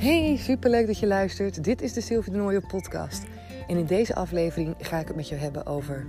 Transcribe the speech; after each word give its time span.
Hey, 0.00 0.36
superleuk 0.36 0.86
dat 0.86 0.98
je 0.98 1.06
luistert. 1.06 1.64
Dit 1.64 1.82
is 1.82 1.92
de 1.92 2.00
Sylvie 2.00 2.32
de 2.32 2.38
Nooijer 2.38 2.66
podcast. 2.66 3.22
En 3.66 3.76
in 3.76 3.84
deze 3.84 4.14
aflevering 4.14 4.74
ga 4.78 4.98
ik 4.98 5.06
het 5.06 5.16
met 5.16 5.28
je 5.28 5.34
hebben 5.34 5.66
over 5.66 6.06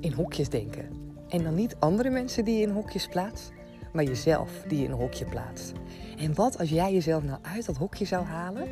in 0.00 0.12
hokjes 0.12 0.48
denken. 0.48 0.88
En 1.28 1.42
dan 1.42 1.54
niet 1.54 1.76
andere 1.78 2.10
mensen 2.10 2.44
die 2.44 2.56
je 2.56 2.62
in 2.62 2.70
hokjes 2.70 3.08
plaatst, 3.08 3.52
maar 3.92 4.04
jezelf 4.04 4.50
die 4.68 4.78
je 4.78 4.84
in 4.84 4.90
een 4.90 4.98
hokje 4.98 5.24
plaatst. 5.24 5.72
En 6.18 6.34
wat 6.34 6.58
als 6.58 6.68
jij 6.68 6.92
jezelf 6.92 7.22
nou 7.22 7.38
uit 7.42 7.66
dat 7.66 7.76
hokje 7.76 8.04
zou 8.04 8.24
halen 8.24 8.68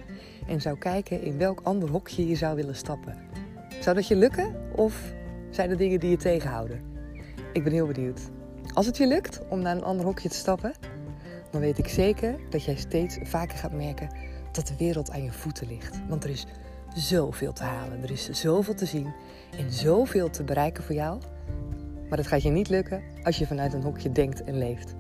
en 0.46 0.60
zou 0.60 0.78
kijken 0.78 1.22
in 1.22 1.38
welk 1.38 1.60
ander 1.62 1.90
hokje 1.90 2.28
je 2.28 2.36
zou 2.36 2.56
willen 2.56 2.76
stappen? 2.76 3.18
Zou 3.80 3.96
dat 3.96 4.06
je 4.06 4.16
lukken 4.16 4.54
of 4.76 5.12
zijn 5.50 5.70
er 5.70 5.76
dingen 5.76 6.00
die 6.00 6.10
je 6.10 6.16
tegenhouden? 6.16 6.80
Ik 7.52 7.64
ben 7.64 7.72
heel 7.72 7.86
benieuwd. 7.86 8.20
Als 8.74 8.86
het 8.86 8.96
je 8.96 9.06
lukt 9.06 9.40
om 9.48 9.60
naar 9.60 9.76
een 9.76 9.84
ander 9.84 10.06
hokje 10.06 10.28
te 10.28 10.36
stappen, 10.36 10.72
dan 11.50 11.60
weet 11.60 11.78
ik 11.78 11.88
zeker 11.88 12.36
dat 12.50 12.64
jij 12.64 12.76
steeds 12.76 13.18
vaker 13.22 13.58
gaat 13.58 13.72
merken 13.72 14.32
dat 14.54 14.66
de 14.66 14.76
wereld 14.76 15.10
aan 15.10 15.22
je 15.22 15.32
voeten 15.32 15.66
ligt. 15.66 16.00
Want 16.08 16.24
er 16.24 16.30
is 16.30 16.46
zoveel 16.94 17.52
te 17.52 17.62
halen, 17.62 18.02
er 18.02 18.10
is 18.10 18.30
zoveel 18.30 18.74
te 18.74 18.86
zien 18.86 19.12
en 19.56 19.72
zoveel 19.72 20.30
te 20.30 20.44
bereiken 20.44 20.84
voor 20.84 20.94
jou. 20.94 21.20
Maar 22.08 22.16
dat 22.16 22.26
gaat 22.26 22.42
je 22.42 22.50
niet 22.50 22.68
lukken 22.68 23.02
als 23.22 23.38
je 23.38 23.46
vanuit 23.46 23.72
een 23.72 23.82
hokje 23.82 24.12
denkt 24.12 24.44
en 24.44 24.58
leeft. 24.58 24.94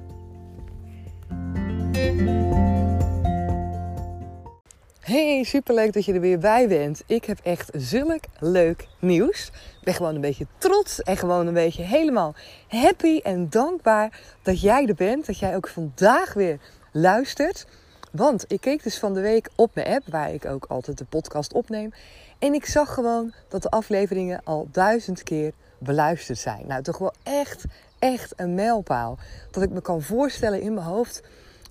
Hey, 5.00 5.44
superleuk 5.44 5.92
dat 5.92 6.04
je 6.04 6.12
er 6.12 6.20
weer 6.20 6.38
bij 6.38 6.68
bent. 6.68 7.02
Ik 7.06 7.24
heb 7.24 7.38
echt 7.42 7.70
zulk 7.76 8.20
leuk 8.38 8.88
nieuws. 8.98 9.46
Ik 9.46 9.84
ben 9.84 9.94
gewoon 9.94 10.14
een 10.14 10.20
beetje 10.20 10.46
trots 10.58 11.02
en 11.02 11.16
gewoon 11.16 11.46
een 11.46 11.54
beetje 11.54 11.82
helemaal 11.82 12.34
happy 12.68 13.20
en 13.22 13.50
dankbaar 13.50 14.20
dat 14.42 14.60
jij 14.60 14.86
er 14.86 14.94
bent. 14.94 15.26
Dat 15.26 15.38
jij 15.38 15.56
ook 15.56 15.68
vandaag 15.68 16.34
weer 16.34 16.58
luistert. 16.92 17.66
Want 18.12 18.44
ik 18.48 18.60
keek 18.60 18.82
dus 18.82 18.98
van 18.98 19.14
de 19.14 19.20
week 19.20 19.48
op 19.54 19.74
mijn 19.74 19.86
app, 19.86 20.06
waar 20.06 20.32
ik 20.32 20.46
ook 20.46 20.64
altijd 20.68 20.98
de 20.98 21.04
podcast 21.04 21.52
opneem. 21.52 21.92
En 22.38 22.54
ik 22.54 22.66
zag 22.66 22.94
gewoon 22.94 23.32
dat 23.48 23.62
de 23.62 23.70
afleveringen 23.70 24.40
al 24.44 24.68
duizend 24.70 25.22
keer 25.22 25.52
beluisterd 25.78 26.38
zijn. 26.38 26.66
Nou, 26.66 26.82
toch 26.82 26.98
wel 26.98 27.12
echt, 27.22 27.64
echt 27.98 28.32
een 28.36 28.54
mijlpaal. 28.54 29.18
Dat 29.50 29.62
ik 29.62 29.70
me 29.70 29.80
kan 29.80 30.02
voorstellen 30.02 30.60
in 30.60 30.74
mijn 30.74 30.86
hoofd 30.86 31.22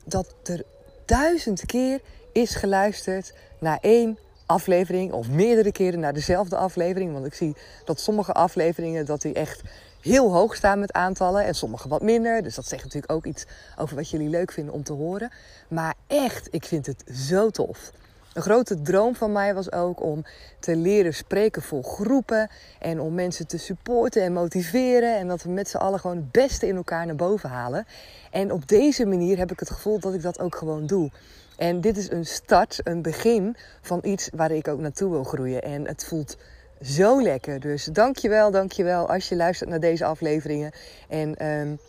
dat 0.06 0.36
er 0.44 0.64
duizend 1.06 1.66
keer 1.66 2.02
is 2.32 2.56
geluisterd 2.56 3.34
naar 3.60 3.78
één 3.82 4.18
aflevering 4.46 5.12
of 5.12 5.30
meerdere 5.30 5.72
keren 5.72 6.00
naar 6.00 6.14
dezelfde 6.14 6.56
aflevering. 6.56 7.14
Want 7.14 7.26
ik 7.26 7.34
zie 7.34 7.56
dat 7.86 8.00
sommige 8.00 8.34
afleveringen 8.34 9.06
dat 9.06 9.22
die 9.22 9.34
echt 9.34 9.62
heel 10.02 10.34
hoog 10.34 10.56
staan 10.56 10.80
met 10.80 10.94
aantallen 10.94 11.46
en 11.46 11.56
sommige 11.56 11.88
wat 11.88 12.02
minder. 12.02 12.44
Dus 12.44 12.56
dat 12.56 12.68
zegt 12.68 12.84
natuurlijk 12.84 13.12
ook 13.12 13.26
iets 13.26 13.46
over 13.78 13.96
wat 13.96 14.10
jullie 14.10 14.30
leuk 14.30 14.52
vinden 14.52 14.74
om 14.74 14.84
te 14.84 14.94
horen. 14.94 15.32
Maar 15.68 15.94
echt, 16.08 16.48
ik 16.52 16.66
vind 16.66 16.86
het 16.86 17.04
zo 17.14 17.50
tof. 17.50 17.92
Een 18.34 18.42
grote 18.42 18.82
droom 18.82 19.16
van 19.16 19.32
mij 19.32 19.54
was 19.54 19.72
ook 19.72 20.04
om 20.04 20.26
te 20.60 20.76
leren 20.76 21.14
spreken 21.14 21.62
voor 21.62 21.84
groepen 21.84 22.50
en 22.80 23.00
om 23.00 23.14
mensen 23.14 23.48
te 23.48 23.58
supporten 23.58 24.24
en 24.24 24.34
motiveren 24.34 25.18
en 25.18 25.28
dat 25.28 25.44
we 25.44 25.50
met 25.50 25.70
z'n 25.70 25.78
allen 25.78 26.00
gewoon 26.00 26.16
het 26.16 26.32
beste 26.32 26.68
in 26.68 26.76
elkaar 26.76 27.06
naar 27.06 27.16
boven 27.16 27.50
halen. 27.50 27.86
En 28.32 28.52
op 28.52 28.68
deze 28.68 29.06
manier 29.06 29.38
heb 29.38 29.52
ik 29.52 29.60
het 29.60 29.70
gevoel 29.70 30.00
dat 30.00 30.14
ik 30.14 30.22
dat 30.22 30.40
ook 30.40 30.56
gewoon 30.56 30.86
doe. 30.86 31.12
En 31.58 31.82
dit 31.82 31.98
is 31.98 32.12
een 32.12 32.26
start, 32.26 32.80
een 32.84 33.02
begin 33.02 33.56
van 33.82 34.00
iets 34.04 34.30
waar 34.36 34.52
ik 34.52 34.68
ook 34.68 34.80
naartoe 34.80 35.12
wil 35.12 35.24
groeien. 35.24 35.62
En 35.62 35.88
het 35.88 36.06
voelt 36.06 36.38
zo 36.82 37.22
lekker. 37.22 37.60
Dus 37.60 37.86
dankjewel, 37.86 38.52
dankjewel 38.52 39.10
als 39.10 39.30
je 39.30 39.36
luistert 39.36 39.70
naar 39.70 39.80
deze 39.80 40.06
afleveringen. 40.06 40.72
En 41.10 41.48
um, 41.48 41.80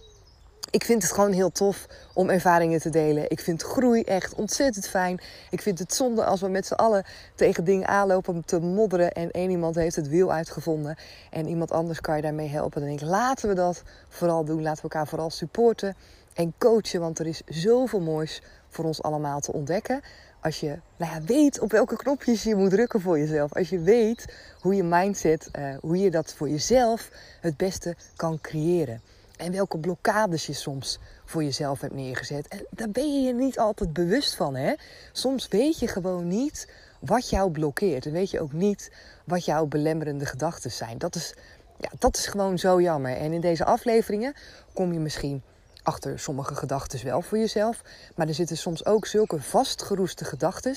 ik 0.72 0.84
vind 0.84 1.02
het 1.02 1.12
gewoon 1.12 1.32
heel 1.32 1.50
tof 1.50 1.86
om 2.14 2.30
ervaringen 2.30 2.80
te 2.80 2.90
delen. 2.90 3.30
Ik 3.30 3.40
vind 3.40 3.62
groei 3.62 4.02
echt 4.02 4.34
ontzettend 4.34 4.88
fijn. 4.88 5.20
Ik 5.50 5.62
vind 5.62 5.78
het 5.78 5.94
zonde 5.94 6.24
als 6.24 6.40
we 6.40 6.48
met 6.48 6.66
z'n 6.66 6.74
allen 6.74 7.04
tegen 7.34 7.64
dingen 7.64 7.88
aanlopen 7.88 8.34
om 8.34 8.44
te 8.44 8.60
modderen. 8.60 9.12
En 9.12 9.30
één 9.30 9.50
iemand 9.50 9.74
heeft 9.74 9.96
het 9.96 10.08
wiel 10.08 10.32
uitgevonden. 10.32 10.96
En 11.30 11.46
iemand 11.46 11.72
anders 11.72 12.00
kan 12.00 12.16
je 12.16 12.22
daarmee 12.22 12.48
helpen. 12.48 12.80
Dan 12.80 12.88
denk 12.88 13.00
ik, 13.00 13.06
laten 13.06 13.48
we 13.48 13.54
dat 13.54 13.82
vooral 14.08 14.44
doen. 14.44 14.62
Laten 14.62 14.76
we 14.76 14.90
elkaar 14.90 15.06
vooral 15.06 15.30
supporten 15.30 15.94
en 16.34 16.54
coachen. 16.58 17.00
Want 17.00 17.18
er 17.18 17.26
is 17.26 17.42
zoveel 17.46 18.00
moois 18.00 18.42
voor 18.68 18.84
ons 18.84 19.02
allemaal 19.02 19.40
te 19.40 19.52
ontdekken. 19.52 20.00
Als 20.42 20.60
je 20.60 20.78
nou 20.96 21.12
ja, 21.12 21.22
weet 21.22 21.60
op 21.60 21.70
welke 21.70 21.96
knopjes 21.96 22.42
je 22.42 22.54
moet 22.54 22.70
drukken 22.70 23.00
voor 23.00 23.18
jezelf. 23.18 23.54
Als 23.54 23.68
je 23.68 23.78
weet 23.78 24.34
hoe 24.60 24.74
je 24.74 24.82
mindset, 24.82 25.48
uh, 25.58 25.74
hoe 25.80 25.98
je 25.98 26.10
dat 26.10 26.34
voor 26.34 26.48
jezelf 26.48 27.10
het 27.40 27.56
beste 27.56 27.96
kan 28.16 28.38
creëren. 28.40 29.00
En 29.36 29.52
welke 29.52 29.78
blokkades 29.78 30.46
je 30.46 30.52
soms 30.52 30.98
voor 31.24 31.44
jezelf 31.44 31.80
hebt 31.80 31.94
neergezet. 31.94 32.48
En 32.48 32.66
daar 32.70 32.90
ben 32.90 33.14
je 33.14 33.26
je 33.26 33.34
niet 33.34 33.58
altijd 33.58 33.92
bewust 33.92 34.34
van. 34.34 34.54
Hè? 34.54 34.74
Soms 35.12 35.48
weet 35.48 35.78
je 35.78 35.86
gewoon 35.86 36.28
niet 36.28 36.68
wat 37.00 37.30
jou 37.30 37.50
blokkeert. 37.50 38.06
En 38.06 38.12
weet 38.12 38.30
je 38.30 38.40
ook 38.40 38.52
niet 38.52 38.90
wat 39.24 39.44
jouw 39.44 39.66
belemmerende 39.66 40.26
gedachten 40.26 40.70
zijn. 40.70 40.98
Dat 40.98 41.14
is, 41.14 41.34
ja, 41.78 41.90
dat 41.98 42.16
is 42.16 42.26
gewoon 42.26 42.58
zo 42.58 42.80
jammer. 42.80 43.16
En 43.16 43.32
in 43.32 43.40
deze 43.40 43.64
afleveringen 43.64 44.34
kom 44.72 44.92
je 44.92 45.00
misschien 45.00 45.42
achter 45.82 46.18
sommige 46.18 46.54
gedachten 46.54 47.04
wel 47.04 47.22
voor 47.22 47.38
jezelf. 47.38 47.82
Maar 48.14 48.28
er 48.28 48.34
zitten 48.34 48.56
soms 48.56 48.84
ook 48.84 49.06
zulke 49.06 49.40
vastgeroeste 49.40 50.24
gedachten 50.24 50.76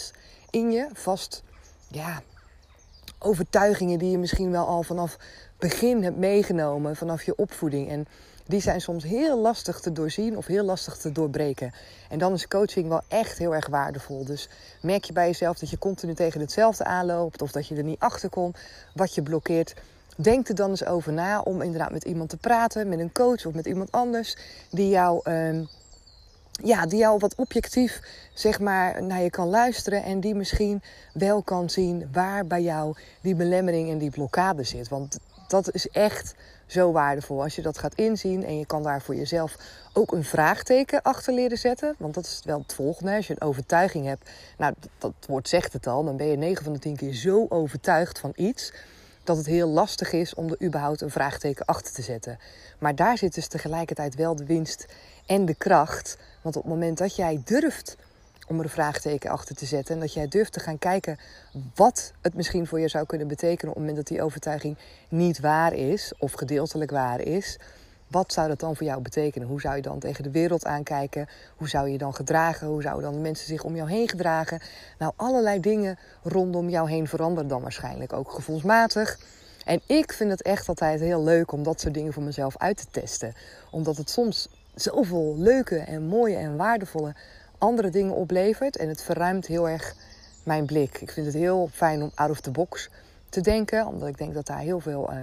in 0.50 0.72
je. 0.72 0.88
Vast, 0.94 1.44
ja, 1.88 2.22
overtuigingen 3.20 4.00
die 4.00 4.12
je 4.12 4.18
misschien 4.18 4.52
wel 4.52 4.68
al 4.68 4.84
vanaf 4.84 5.18
begin 5.58 6.04
hebt 6.04 6.18
meegenomen. 6.18 6.96
Vanaf 6.96 7.24
je 7.24 7.36
opvoeding. 7.36 7.90
En 7.90 8.08
die 8.48 8.62
zijn 8.62 8.82
soms 8.82 9.04
heel 9.04 9.40
lastig 9.40 9.80
te 9.80 9.92
doorzien 9.92 10.38
of 10.38 10.46
heel 10.46 10.64
lastig 10.64 10.98
te 10.98 11.12
doorbreken. 11.12 11.74
En 12.10 12.20
dan 12.20 12.34
is 12.34 12.48
coaching 12.48 12.88
wel 12.88 13.02
echt 13.08 13.38
heel 13.38 13.56
erg 13.56 13.68
waardevol. 13.68 14.26
Dus 14.26 14.50
merk 14.82 15.04
je 15.04 15.14
bij 15.14 15.28
jezelf 15.28 15.60
dat 15.60 15.70
je 15.70 15.78
continu 15.78 16.14
tegen 16.14 16.40
hetzelfde 16.40 16.84
aanloopt 16.84 17.42
of 17.42 17.52
dat 17.52 17.68
je 17.68 17.76
er 17.76 17.84
niet 17.84 18.00
achter 18.00 18.30
komt 18.30 18.58
wat 18.94 19.16
je 19.16 19.22
blokkeert. 19.22 19.74
Denk 20.16 20.48
er 20.50 20.56
dan 20.56 20.70
eens 20.70 20.86
over 20.86 21.14
na 21.14 21.42
om 21.42 21.62
inderdaad 21.62 21.92
met 21.92 22.04
iemand 22.04 22.30
te 22.30 22.38
praten, 22.38 22.90
met 22.90 23.00
een 23.00 23.12
coach 23.12 23.46
of 23.46 23.54
met 23.54 23.66
iemand 23.66 23.92
anders 23.92 24.38
die 24.70 24.90
jou, 24.90 25.30
uh, 25.30 25.66
ja, 26.52 26.86
die 26.86 27.00
jou 27.00 27.20
wat 27.20 27.36
objectief 27.36 28.02
zeg 28.34 28.60
maar, 28.60 29.04
naar 29.04 29.22
je 29.22 29.30
kan 29.30 29.48
luisteren 29.48 30.04
en 30.04 30.20
die 30.20 30.36
misschien 30.36 30.82
wel 31.14 31.42
kan 31.42 31.70
zien 31.70 32.10
waar 32.12 32.46
bij 32.46 32.62
jou 32.62 32.96
die 33.22 33.36
belemmering 33.36 33.90
en 33.90 33.98
die 33.98 34.10
blokkade 34.10 34.64
zit. 34.64 34.88
Want 34.88 35.18
dat 35.48 35.74
is 35.74 35.90
echt 35.90 36.36
zo 36.66 36.92
waardevol 36.92 37.44
als 37.44 37.56
je 37.56 37.62
dat 37.62 37.78
gaat 37.78 37.96
inzien 37.96 38.46
en 38.46 38.58
je 38.60 38.66
kan 38.66 38.84
daar 38.84 39.02
voor 39.02 39.16
jezelf 39.16 39.58
ook 39.94 40.12
een 40.12 40.24
vraagteken 40.24 41.02
achter 41.02 41.34
leren 41.34 41.58
zetten. 41.58 41.96
Want 41.98 42.14
dat 42.14 42.26
is 42.26 42.42
wel 42.44 42.60
het 42.60 42.74
volgende. 42.74 43.16
Als 43.16 43.28
je 43.28 43.34
een 43.34 43.48
overtuiging 43.48 44.06
hebt, 44.06 44.30
nou 44.58 44.74
dat 44.98 45.14
woord 45.28 45.50
zegt 45.50 45.74
het 45.74 45.88
al, 45.88 46.04
dan 46.04 46.18
ben 46.18 46.28
je 46.28 46.38
9 46.38 46.64
van 46.64 46.74
de 46.74 46.80
10 46.80 46.96
keer 46.96 47.14
zo 47.14 47.46
overtuigd 47.50 48.20
van 48.20 48.32
iets 48.36 48.74
dat 49.26 49.38
het 49.38 49.46
heel 49.46 49.68
lastig 49.70 50.12
is 50.12 50.34
om 50.34 50.50
er 50.50 50.64
überhaupt 50.64 51.02
een 51.02 51.10
vraagteken 51.10 51.66
achter 51.66 51.94
te 51.94 52.02
zetten. 52.02 52.40
Maar 52.80 52.96
daar 52.96 53.18
zit 53.18 53.34
dus 53.34 53.48
tegelijkertijd 53.48 54.16
wel 54.16 54.36
de 54.36 54.46
winst 54.46 54.86
en 55.26 55.46
de 55.46 55.56
kracht. 55.56 56.18
Want 56.42 56.56
op 56.56 56.64
het 56.64 56.72
moment 56.72 56.98
dat 56.98 57.16
jij 57.16 57.42
durft 57.46 57.98
om 58.48 58.58
er 58.58 58.64
een 58.64 58.70
vraagteken 58.70 59.30
achter 59.30 59.56
te 59.56 59.66
zetten. 59.66 59.96
En 59.96 60.02
dat 60.02 60.14
jij 60.14 60.28
durft 60.28 60.54
te 60.54 60.60
gaan 60.60 60.80
kijken 60.80 61.20
wat 61.76 62.14
het 62.22 62.34
misschien 62.34 62.68
voor 62.68 62.80
je 62.80 62.88
zou 62.88 63.06
kunnen 63.06 63.28
betekenen 63.28 63.70
op 63.70 63.78
het 63.78 63.86
moment 63.86 63.96
dat 63.96 64.08
die 64.08 64.26
overtuiging 64.26 64.78
niet 65.10 65.40
waar 65.40 65.74
is 65.74 66.14
of 66.18 66.32
gedeeltelijk 66.32 66.92
waar 66.92 67.22
is. 67.22 67.58
Wat 68.08 68.34
zou 68.34 68.48
dat 68.48 68.60
dan 68.60 68.76
voor 68.76 68.86
jou 68.86 69.02
betekenen? 69.02 69.48
Hoe 69.48 69.62
zou 69.62 69.76
je 69.76 69.82
dan 69.82 70.00
tegen 70.00 70.24
de 70.24 70.32
wereld 70.32 70.66
aankijken? 70.66 71.28
Hoe 71.56 71.70
zou 71.70 71.90
je 71.90 71.98
dan 71.98 72.14
gedragen? 72.14 72.68
Hoe 72.68 72.82
zouden 72.82 73.04
dan 73.04 73.14
de 73.14 73.20
mensen 73.20 73.48
zich 73.48 73.64
om 73.64 73.76
jou 73.76 73.90
heen 73.90 74.10
gedragen? 74.10 74.60
Nou, 74.98 75.14
allerlei 75.16 75.60
dingen 75.60 75.98
rondom 76.24 76.70
jou 76.70 76.90
heen 76.90 77.08
veranderen 77.08 77.50
dan 77.50 77.62
waarschijnlijk 77.62 78.14
ook 78.14 78.32
gevoelsmatig. 78.32 79.20
En 79.66 79.82
ik 79.86 80.14
vind 80.14 80.32
het 80.32 80.42
echt 80.42 80.68
altijd 80.68 81.00
heel 81.00 81.24
leuk 81.24 81.52
om 81.52 81.64
dat 81.64 81.82
soort 81.82 81.94
dingen 81.94 82.14
voor 82.14 82.24
mezelf 82.24 82.58
uit 82.58 82.78
te 82.78 82.86
testen. 82.92 83.34
Omdat 83.72 83.98
het 83.98 84.10
soms 84.10 84.48
zoveel 84.76 85.36
leuke 85.38 85.78
en 85.78 86.04
mooie 86.04 86.36
en 86.36 86.56
waardevolle 86.56 87.16
andere 87.58 87.90
dingen 87.90 88.14
oplevert. 88.14 88.78
En 88.78 88.88
het 88.88 89.02
verruimt 89.02 89.48
heel 89.48 89.70
erg 89.70 89.96
mijn 90.44 90.66
blik. 90.66 91.02
Ik 91.02 91.12
vind 91.12 91.26
het 91.26 91.36
heel 91.36 91.70
fijn 91.74 92.02
om 92.02 92.12
out 92.16 92.30
of 92.30 92.42
the 92.42 92.52
box 92.52 92.90
te 93.30 93.42
denken. 93.42 93.88
Omdat 93.88 94.10
ik 94.10 94.18
denk 94.18 94.34
dat 94.34 94.46
daar 94.46 94.60
heel 94.60 94.80
veel 94.80 95.12
uh, 95.12 95.18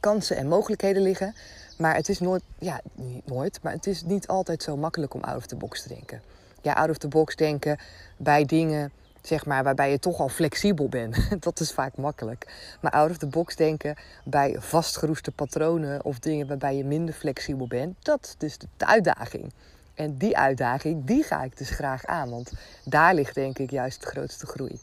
kansen 0.00 0.36
en 0.36 0.48
mogelijkheden 0.48 1.02
liggen. 1.02 1.34
Maar 1.76 1.94
het 1.94 2.08
is 2.08 2.20
nooit, 2.20 2.42
ja, 2.58 2.80
niet 2.94 3.26
nooit, 3.26 3.58
maar 3.62 3.72
het 3.72 3.86
is 3.86 4.02
niet 4.02 4.26
altijd 4.26 4.62
zo 4.62 4.76
makkelijk 4.76 5.14
om 5.14 5.20
out 5.20 5.36
of 5.36 5.46
the 5.46 5.56
box 5.56 5.82
te 5.82 5.88
denken. 5.88 6.22
Ja, 6.62 6.72
out 6.72 6.90
of 6.90 6.98
the 6.98 7.08
box 7.08 7.36
denken 7.36 7.78
bij 8.16 8.44
dingen, 8.44 8.92
zeg 9.22 9.46
maar, 9.46 9.64
waarbij 9.64 9.90
je 9.90 9.98
toch 9.98 10.20
al 10.20 10.28
flexibel 10.28 10.88
bent. 10.88 11.16
Dat 11.44 11.60
is 11.60 11.72
vaak 11.72 11.96
makkelijk. 11.96 12.46
Maar 12.80 12.92
out 12.92 13.10
of 13.10 13.16
the 13.16 13.26
box 13.26 13.56
denken 13.56 13.96
bij 14.24 14.56
vastgeroeste 14.58 15.30
patronen 15.30 16.04
of 16.04 16.18
dingen 16.18 16.46
waarbij 16.46 16.76
je 16.76 16.84
minder 16.84 17.14
flexibel 17.14 17.66
bent, 17.66 17.96
dat 18.02 18.36
is 18.38 18.58
de 18.58 18.86
uitdaging. 18.86 19.52
En 19.94 20.16
die 20.16 20.36
uitdaging, 20.36 21.04
die 21.04 21.22
ga 21.22 21.42
ik 21.42 21.56
dus 21.56 21.70
graag 21.70 22.04
aan. 22.06 22.30
Want 22.30 22.52
daar 22.84 23.14
ligt 23.14 23.34
denk 23.34 23.58
ik 23.58 23.70
juist 23.70 24.00
de 24.00 24.06
grootste 24.06 24.46
groei. 24.46 24.80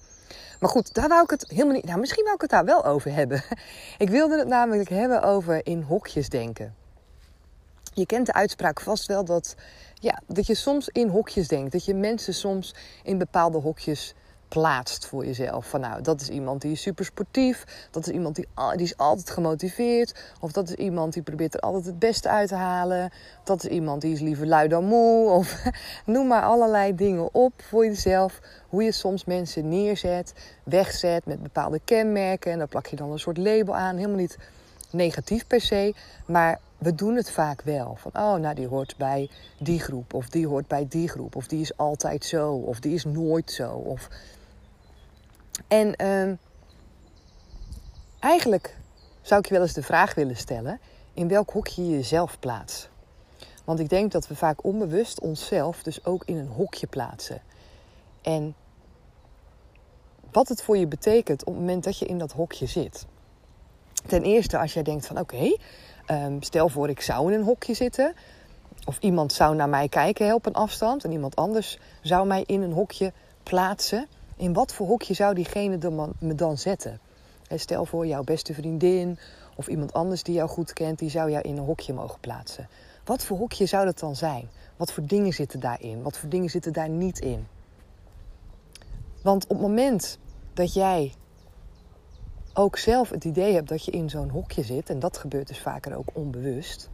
Maar 0.59 0.69
goed, 0.69 0.93
daar 0.93 1.07
wou 1.07 1.23
ik 1.23 1.29
het 1.29 1.45
helemaal 1.47 1.73
niet. 1.73 1.85
Nou, 1.85 1.99
misschien 1.99 2.23
wou 2.23 2.35
ik 2.35 2.41
het 2.41 2.49
daar 2.49 2.65
wel 2.65 2.85
over 2.85 3.13
hebben. 3.13 3.43
Ik 3.97 4.09
wilde 4.09 4.37
het 4.37 4.47
namelijk 4.47 4.89
hebben 4.89 5.23
over 5.23 5.65
in 5.65 5.81
hokjes 5.81 6.29
denken. 6.29 6.75
Je 7.93 8.05
kent 8.05 8.25
de 8.25 8.33
uitspraak 8.33 8.81
vast 8.81 9.05
wel 9.05 9.25
dat, 9.25 9.55
ja, 9.93 10.19
dat 10.27 10.47
je 10.47 10.55
soms 10.55 10.89
in 10.89 11.07
hokjes 11.07 11.47
denkt. 11.47 11.71
Dat 11.71 11.85
je 11.85 11.93
mensen 11.93 12.33
soms 12.33 12.75
in 13.03 13.17
bepaalde 13.17 13.57
hokjes 13.57 14.13
plaatst 14.47 15.05
voor 15.05 15.25
jezelf. 15.25 15.69
Van 15.69 15.79
nou, 15.79 16.01
dat 16.01 16.21
is 16.21 16.29
iemand 16.29 16.61
die 16.61 16.71
is 16.71 16.81
super 16.81 17.05
sportief. 17.05 17.87
Dat 17.91 18.07
is 18.07 18.13
iemand 18.13 18.35
die, 18.35 18.47
die 18.75 18.85
is 18.85 18.97
altijd 18.97 19.29
gemotiveerd. 19.29 20.33
Of 20.39 20.51
dat 20.51 20.69
is 20.69 20.75
iemand 20.75 21.13
die 21.13 21.21
probeert 21.21 21.53
er 21.53 21.59
altijd 21.59 21.85
het 21.85 21.99
beste 21.99 22.29
uit 22.29 22.47
te 22.47 22.55
halen. 22.55 23.11
Dat 23.43 23.63
is 23.63 23.69
iemand 23.69 24.01
die 24.01 24.13
is 24.13 24.19
liever 24.19 24.47
lui 24.47 24.67
dan 24.67 24.85
moe. 24.85 25.29
Of 25.39 25.63
noem 26.05 26.27
maar 26.27 26.43
allerlei 26.43 26.95
dingen 26.95 27.33
op 27.33 27.53
voor 27.69 27.85
jezelf. 27.85 28.39
Hoe 28.69 28.83
je 28.83 28.91
soms 28.91 29.25
mensen 29.25 29.69
neerzet, 29.69 30.33
wegzet 30.63 31.25
met 31.25 31.43
bepaalde 31.43 31.79
kenmerken. 31.85 32.51
En 32.51 32.57
daar 32.57 32.67
plak 32.67 32.85
je 32.85 32.95
dan 32.95 33.11
een 33.11 33.19
soort 33.19 33.37
label 33.37 33.75
aan. 33.75 33.95
Helemaal 33.95 34.17
niet 34.17 34.37
negatief 34.89 35.47
per 35.47 35.61
se. 35.61 35.93
Maar 36.25 36.59
we 36.81 36.95
doen 36.95 37.15
het 37.15 37.31
vaak 37.31 37.61
wel. 37.61 37.95
Van, 37.95 38.11
oh, 38.13 38.35
nou, 38.35 38.55
die 38.55 38.67
hoort 38.67 38.97
bij 38.97 39.29
die 39.59 39.79
groep. 39.79 40.13
Of 40.13 40.29
die 40.29 40.47
hoort 40.47 40.67
bij 40.67 40.87
die 40.87 41.07
groep. 41.07 41.35
Of 41.35 41.47
die 41.47 41.61
is 41.61 41.77
altijd 41.77 42.25
zo. 42.25 42.53
Of 42.53 42.79
die 42.79 42.93
is 42.93 43.03
nooit 43.03 43.51
zo. 43.51 43.71
Of... 43.71 44.07
En 45.67 46.03
uh, 46.03 46.33
eigenlijk 48.19 48.77
zou 49.21 49.39
ik 49.39 49.45
je 49.45 49.53
wel 49.53 49.61
eens 49.61 49.73
de 49.73 49.83
vraag 49.83 50.15
willen 50.15 50.37
stellen... 50.37 50.79
in 51.13 51.27
welk 51.27 51.49
hokje 51.49 51.83
je 51.83 51.89
jezelf 51.89 52.39
plaatst. 52.39 52.89
Want 53.63 53.79
ik 53.79 53.89
denk 53.89 54.11
dat 54.11 54.27
we 54.27 54.35
vaak 54.35 54.63
onbewust 54.63 55.19
onszelf 55.19 55.83
dus 55.83 56.05
ook 56.05 56.23
in 56.25 56.37
een 56.37 56.47
hokje 56.47 56.87
plaatsen. 56.87 57.41
En 58.21 58.55
wat 60.31 60.47
het 60.47 60.61
voor 60.63 60.77
je 60.77 60.87
betekent 60.87 61.43
op 61.43 61.53
het 61.53 61.63
moment 61.63 61.83
dat 61.83 61.97
je 61.97 62.05
in 62.05 62.17
dat 62.17 62.31
hokje 62.31 62.65
zit. 62.65 63.05
Ten 64.07 64.23
eerste 64.23 64.57
als 64.57 64.73
jij 64.73 64.83
denkt 64.83 65.05
van 65.05 65.19
oké, 65.19 65.57
Ehm, 66.11 66.35
stel 66.39 66.69
voor, 66.69 66.89
ik 66.89 67.01
zou 67.01 67.31
in 67.31 67.39
een 67.39 67.45
hokje 67.45 67.73
zitten. 67.73 68.13
Of 68.85 68.97
iemand 68.99 69.33
zou 69.33 69.55
naar 69.55 69.69
mij 69.69 69.89
kijken 69.89 70.33
op 70.33 70.45
een 70.45 70.53
afstand. 70.53 71.03
En 71.03 71.11
iemand 71.11 71.35
anders 71.35 71.79
zou 72.01 72.27
mij 72.27 72.43
in 72.45 72.61
een 72.61 72.71
hokje 72.71 73.13
plaatsen. 73.43 74.07
In 74.35 74.53
wat 74.53 74.73
voor 74.73 74.87
hokje 74.87 75.13
zou 75.13 75.33
diegene 75.33 75.77
me 76.19 76.35
dan 76.35 76.57
zetten? 76.57 76.99
Stel 77.55 77.85
voor, 77.85 78.07
jouw 78.07 78.23
beste 78.23 78.53
vriendin 78.53 79.17
of 79.55 79.67
iemand 79.67 79.93
anders 79.93 80.23
die 80.23 80.35
jou 80.35 80.49
goed 80.49 80.73
kent, 80.73 80.99
die 80.99 81.09
zou 81.09 81.31
jou 81.31 81.43
in 81.43 81.57
een 81.57 81.63
hokje 81.63 81.93
mogen 81.93 82.19
plaatsen. 82.19 82.67
Wat 83.03 83.23
voor 83.23 83.37
hokje 83.37 83.65
zou 83.65 83.85
dat 83.85 83.99
dan 83.99 84.15
zijn? 84.15 84.49
Wat 84.77 84.91
voor 84.91 85.05
dingen 85.05 85.33
zitten 85.33 85.59
daarin? 85.59 86.01
Wat 86.01 86.17
voor 86.17 86.29
dingen 86.29 86.49
zitten 86.49 86.73
daar 86.73 86.89
niet 86.89 87.19
in? 87.19 87.47
Want 89.21 89.43
op 89.43 89.49
het 89.49 89.59
moment 89.59 90.17
dat 90.53 90.73
jij 90.73 91.13
ook 92.53 92.77
zelf 92.77 93.09
het 93.09 93.23
idee 93.23 93.53
hebt 93.53 93.69
dat 93.69 93.85
je 93.85 93.91
in 93.91 94.09
zo'n 94.09 94.29
hokje 94.29 94.63
zit, 94.63 94.89
en 94.89 94.99
dat 94.99 95.17
gebeurt 95.17 95.47
dus 95.47 95.59
vaker 95.59 95.95
ook 95.95 96.09
onbewust, 96.13 96.89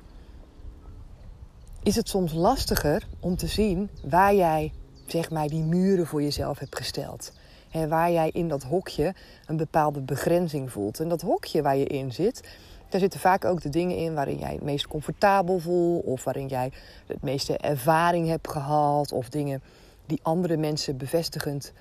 is 1.83 1.95
het 1.95 2.09
soms 2.09 2.33
lastiger 2.33 3.07
om 3.19 3.35
te 3.35 3.47
zien 3.47 3.89
waar 4.03 4.35
jij 4.35 4.73
zeg 5.05 5.29
maar 5.29 5.47
die 5.47 5.63
muren 5.63 6.07
voor 6.07 6.21
jezelf 6.21 6.59
hebt 6.59 6.75
gesteld. 6.75 7.31
En 7.71 7.89
waar 7.89 8.11
jij 8.11 8.29
in 8.33 8.47
dat 8.47 8.63
hokje 8.63 9.13
een 9.45 9.57
bepaalde 9.57 10.01
begrenzing 10.01 10.71
voelt. 10.71 10.99
En 10.99 11.09
dat 11.09 11.21
hokje 11.21 11.61
waar 11.61 11.77
je 11.77 11.85
in 11.85 12.11
zit, 12.11 12.43
daar 12.89 12.99
zitten 12.99 13.19
vaak 13.19 13.45
ook 13.45 13.61
de 13.61 13.69
dingen 13.69 13.97
in 13.97 14.13
waarin 14.13 14.37
jij 14.37 14.53
het 14.53 14.61
meest 14.61 14.87
comfortabel 14.87 15.59
voelt. 15.59 16.03
Of 16.03 16.23
waarin 16.23 16.47
jij 16.47 16.71
het 17.07 17.21
meeste 17.21 17.57
ervaring 17.57 18.27
hebt 18.27 18.49
gehad. 18.49 19.11
Of 19.11 19.29
dingen 19.29 19.61
die 20.05 20.19
andere 20.21 20.57
mensen 20.57 20.97
bevestigend 20.97 21.73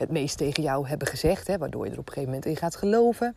het 0.00 0.10
meest 0.10 0.36
tegen 0.36 0.62
jou 0.62 0.88
hebben 0.88 1.08
gezegd, 1.08 1.46
hè, 1.46 1.58
waardoor 1.58 1.84
je 1.84 1.92
er 1.92 1.98
op 1.98 2.06
een 2.06 2.12
gegeven 2.12 2.34
moment 2.34 2.50
in 2.50 2.56
gaat 2.56 2.76
geloven. 2.76 3.36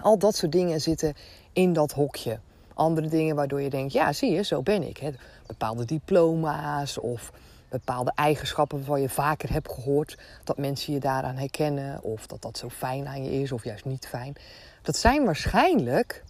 Al 0.00 0.18
dat 0.18 0.36
soort 0.36 0.52
dingen 0.52 0.80
zitten 0.80 1.14
in 1.52 1.72
dat 1.72 1.92
hokje. 1.92 2.38
Andere 2.74 3.08
dingen 3.08 3.36
waardoor 3.36 3.60
je 3.60 3.70
denkt, 3.70 3.92
ja 3.92 4.12
zie 4.12 4.32
je, 4.32 4.42
zo 4.42 4.62
ben 4.62 4.82
ik. 4.82 5.00
Bepaalde 5.46 5.84
diploma's 5.84 6.98
of 6.98 7.32
bepaalde 7.68 8.12
eigenschappen 8.14 8.78
waarvan 8.78 9.00
je 9.00 9.08
vaker 9.08 9.52
hebt 9.52 9.72
gehoord 9.72 10.18
dat 10.44 10.58
mensen 10.58 10.92
je 10.92 11.00
daaraan 11.00 11.36
herkennen. 11.36 12.02
Of 12.02 12.26
dat 12.26 12.42
dat 12.42 12.58
zo 12.58 12.68
fijn 12.68 13.06
aan 13.06 13.24
je 13.24 13.40
is 13.42 13.52
of 13.52 13.64
juist 13.64 13.84
niet 13.84 14.06
fijn. 14.06 14.34
Dat 14.82 14.96
zijn 14.96 15.24
waarschijnlijk 15.24 16.24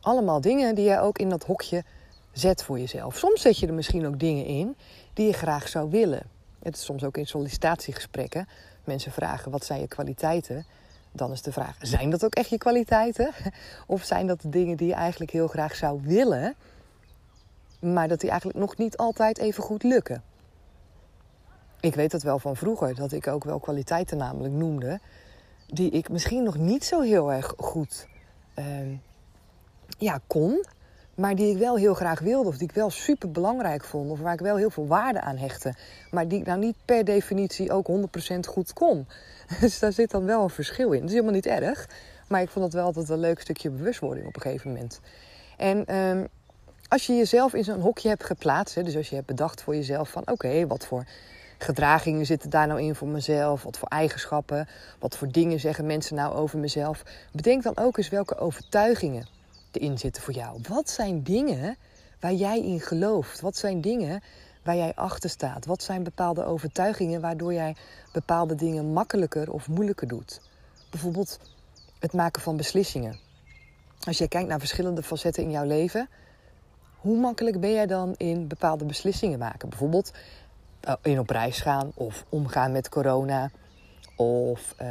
allemaal 0.00 0.40
dingen 0.40 0.74
die 0.74 0.88
je 0.88 1.00
ook 1.00 1.18
in 1.18 1.28
dat 1.28 1.44
hokje 1.44 1.84
zet 2.32 2.62
voor 2.62 2.78
jezelf. 2.78 3.16
Soms 3.16 3.40
zet 3.40 3.58
je 3.58 3.66
er 3.66 3.74
misschien 3.74 4.06
ook 4.06 4.18
dingen 4.18 4.44
in 4.44 4.76
die 5.12 5.26
je 5.26 5.32
graag 5.32 5.68
zou 5.68 5.90
willen. 5.90 6.22
Het 6.62 6.76
is 6.76 6.84
soms 6.84 7.04
ook 7.04 7.16
in 7.16 7.26
sollicitatiegesprekken 7.26 8.48
mensen 8.84 9.12
vragen 9.12 9.50
wat 9.50 9.64
zijn 9.64 9.80
je 9.80 9.88
kwaliteiten, 9.88 10.66
dan 11.12 11.32
is 11.32 11.42
de 11.42 11.52
vraag: 11.52 11.76
zijn 11.80 12.10
dat 12.10 12.24
ook 12.24 12.34
echt 12.34 12.48
je 12.48 12.58
kwaliteiten? 12.58 13.30
Of 13.86 14.02
zijn 14.02 14.26
dat 14.26 14.40
de 14.40 14.48
dingen 14.48 14.76
die 14.76 14.88
je 14.88 14.94
eigenlijk 14.94 15.30
heel 15.30 15.48
graag 15.48 15.74
zou 15.74 16.00
willen, 16.02 16.54
maar 17.80 18.08
dat 18.08 18.20
die 18.20 18.30
eigenlijk 18.30 18.58
nog 18.58 18.76
niet 18.76 18.96
altijd 18.96 19.38
even 19.38 19.62
goed 19.62 19.82
lukken? 19.82 20.22
Ik 21.80 21.94
weet 21.94 22.10
dat 22.10 22.22
wel 22.22 22.38
van 22.38 22.56
vroeger, 22.56 22.94
dat 22.94 23.12
ik 23.12 23.26
ook 23.26 23.44
wel 23.44 23.60
kwaliteiten 23.60 24.16
namelijk 24.16 24.54
noemde, 24.54 25.00
die 25.66 25.90
ik 25.90 26.08
misschien 26.08 26.42
nog 26.42 26.56
niet 26.56 26.84
zo 26.84 27.00
heel 27.00 27.32
erg 27.32 27.54
goed 27.56 28.06
uh, 28.58 28.98
ja, 29.98 30.20
kon 30.26 30.64
maar 31.14 31.34
die 31.34 31.50
ik 31.50 31.58
wel 31.58 31.76
heel 31.76 31.94
graag 31.94 32.20
wilde 32.20 32.48
of 32.48 32.56
die 32.56 32.68
ik 32.68 32.74
wel 32.74 32.90
super 32.90 33.30
belangrijk 33.30 33.84
vond 33.84 34.10
of 34.10 34.20
waar 34.20 34.32
ik 34.32 34.40
wel 34.40 34.56
heel 34.56 34.70
veel 34.70 34.86
waarde 34.86 35.20
aan 35.20 35.36
hechtte, 35.36 35.74
maar 36.10 36.28
die 36.28 36.38
ik 36.38 36.46
nou 36.46 36.58
niet 36.58 36.76
per 36.84 37.04
definitie 37.04 37.72
ook 37.72 37.88
100% 37.90 37.92
goed 38.48 38.72
kon. 38.72 39.06
Dus 39.60 39.78
daar 39.78 39.92
zit 39.92 40.10
dan 40.10 40.24
wel 40.24 40.42
een 40.42 40.50
verschil 40.50 40.92
in. 40.92 40.98
Dat 41.00 41.08
is 41.08 41.14
helemaal 41.14 41.34
niet 41.34 41.46
erg, 41.46 41.88
maar 42.28 42.42
ik 42.42 42.48
vond 42.48 42.64
het 42.64 42.74
wel 42.74 42.84
altijd 42.84 43.08
een 43.08 43.18
leuk 43.18 43.40
stukje 43.40 43.70
bewustwording 43.70 44.26
op 44.26 44.36
een 44.36 44.42
gegeven 44.42 44.72
moment. 44.72 45.00
En 45.56 45.86
ehm, 45.86 46.24
als 46.88 47.06
je 47.06 47.12
jezelf 47.12 47.54
in 47.54 47.64
zo'n 47.64 47.80
hokje 47.80 48.08
hebt 48.08 48.24
geplaatst, 48.24 48.74
hè, 48.74 48.82
dus 48.82 48.96
als 48.96 49.08
je 49.08 49.14
hebt 49.14 49.26
bedacht 49.26 49.62
voor 49.62 49.74
jezelf 49.74 50.10
van 50.10 50.22
oké, 50.30 50.66
wat 50.66 50.86
voor 50.86 51.04
gedragingen 51.58 52.26
zitten 52.26 52.50
daar 52.50 52.66
nou 52.66 52.80
in 52.80 52.94
voor 52.94 53.08
mezelf? 53.08 53.62
Wat 53.62 53.78
voor 53.78 53.88
eigenschappen? 53.88 54.68
Wat 54.98 55.16
voor 55.16 55.28
dingen 55.28 55.60
zeggen 55.60 55.86
mensen 55.86 56.16
nou 56.16 56.34
over 56.34 56.58
mezelf? 56.58 57.02
Bedenk 57.32 57.62
dan 57.62 57.76
ook 57.76 57.96
eens 57.96 58.08
welke 58.08 58.38
overtuigingen 58.38 59.26
erin 59.76 59.98
zitten 59.98 60.22
voor 60.22 60.34
jou? 60.34 60.60
Wat 60.68 60.90
zijn 60.90 61.22
dingen 61.22 61.76
waar 62.20 62.32
jij 62.32 62.60
in 62.60 62.80
gelooft? 62.80 63.40
Wat 63.40 63.56
zijn 63.56 63.80
dingen 63.80 64.22
waar 64.62 64.76
jij 64.76 64.94
achter 64.94 65.30
staat? 65.30 65.66
Wat 65.66 65.82
zijn 65.82 66.02
bepaalde 66.02 66.44
overtuigingen 66.44 67.20
waardoor 67.20 67.52
jij 67.52 67.76
bepaalde 68.12 68.54
dingen 68.54 68.92
makkelijker 68.92 69.52
of 69.52 69.68
moeilijker 69.68 70.08
doet? 70.08 70.40
Bijvoorbeeld 70.90 71.38
het 71.98 72.12
maken 72.12 72.42
van 72.42 72.56
beslissingen. 72.56 73.18
Als 74.00 74.18
jij 74.18 74.28
kijkt 74.28 74.48
naar 74.48 74.58
verschillende 74.58 75.02
facetten 75.02 75.42
in 75.42 75.50
jouw 75.50 75.64
leven, 75.64 76.08
hoe 76.96 77.18
makkelijk 77.18 77.60
ben 77.60 77.72
jij 77.72 77.86
dan 77.86 78.14
in 78.16 78.48
bepaalde 78.48 78.84
beslissingen 78.84 79.38
maken? 79.38 79.68
Bijvoorbeeld 79.68 80.12
eh, 80.80 80.94
in 81.02 81.18
op 81.18 81.30
reis 81.30 81.60
gaan 81.60 81.90
of 81.94 82.24
omgaan 82.28 82.72
met 82.72 82.88
corona 82.88 83.50
of 84.16 84.74
uh, 84.82 84.88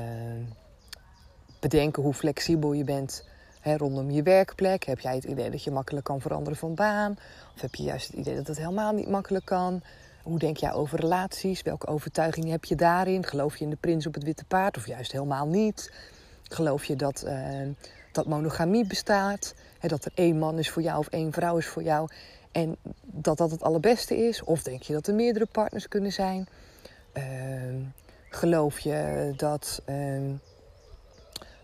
bedenken 1.59 2.03
hoe 2.03 2.13
flexibel 2.13 2.73
je 2.73 2.83
bent 2.83 3.25
rondom 3.63 4.11
je 4.11 4.23
werkplek? 4.23 4.83
Heb 4.83 4.99
jij 4.99 5.15
het 5.15 5.23
idee 5.23 5.49
dat 5.49 5.63
je 5.63 5.71
makkelijk 5.71 6.05
kan 6.05 6.21
veranderen 6.21 6.57
van 6.57 6.75
baan? 6.75 7.17
Of 7.55 7.61
heb 7.61 7.75
je 7.75 7.83
juist 7.83 8.07
het 8.07 8.15
idee 8.15 8.35
dat 8.35 8.47
het 8.47 8.57
helemaal 8.57 8.93
niet 8.93 9.09
makkelijk 9.09 9.45
kan? 9.45 9.81
Hoe 10.23 10.39
denk 10.39 10.57
jij 10.57 10.73
over 10.73 10.99
relaties? 10.99 11.61
Welke 11.61 11.87
overtuigingen 11.87 12.51
heb 12.51 12.65
je 12.65 12.75
daarin? 12.75 13.25
Geloof 13.25 13.57
je 13.57 13.63
in 13.63 13.69
de 13.69 13.75
prins 13.79 14.07
op 14.07 14.13
het 14.13 14.23
witte 14.23 14.45
paard 14.45 14.77
of 14.77 14.87
juist 14.87 15.11
helemaal 15.11 15.47
niet? 15.47 15.93
Geloof 16.43 16.85
je 16.85 16.95
dat, 16.95 17.23
uh, 17.27 17.67
dat 18.11 18.25
monogamie 18.25 18.87
bestaat? 18.87 19.53
dat 19.89 20.05
er 20.05 20.11
één 20.15 20.37
man 20.37 20.59
is 20.59 20.69
voor 20.69 20.81
jou 20.81 20.97
of 20.97 21.07
één 21.07 21.31
vrouw 21.31 21.57
is 21.57 21.65
voor 21.65 21.83
jou 21.83 22.09
en 22.51 22.77
dat 23.01 23.37
dat 23.37 23.51
het 23.51 23.63
allerbeste 23.63 24.27
is? 24.27 24.43
Of 24.43 24.63
denk 24.63 24.81
je 24.81 24.93
dat 24.93 25.07
er 25.07 25.13
meerdere 25.13 25.45
partners 25.45 25.87
kunnen 25.87 26.11
zijn? 26.11 26.47
Ehm, 27.13 27.75
geloof 28.29 28.79
je 28.79 29.33
dat, 29.37 29.81
ehm, 29.85 30.33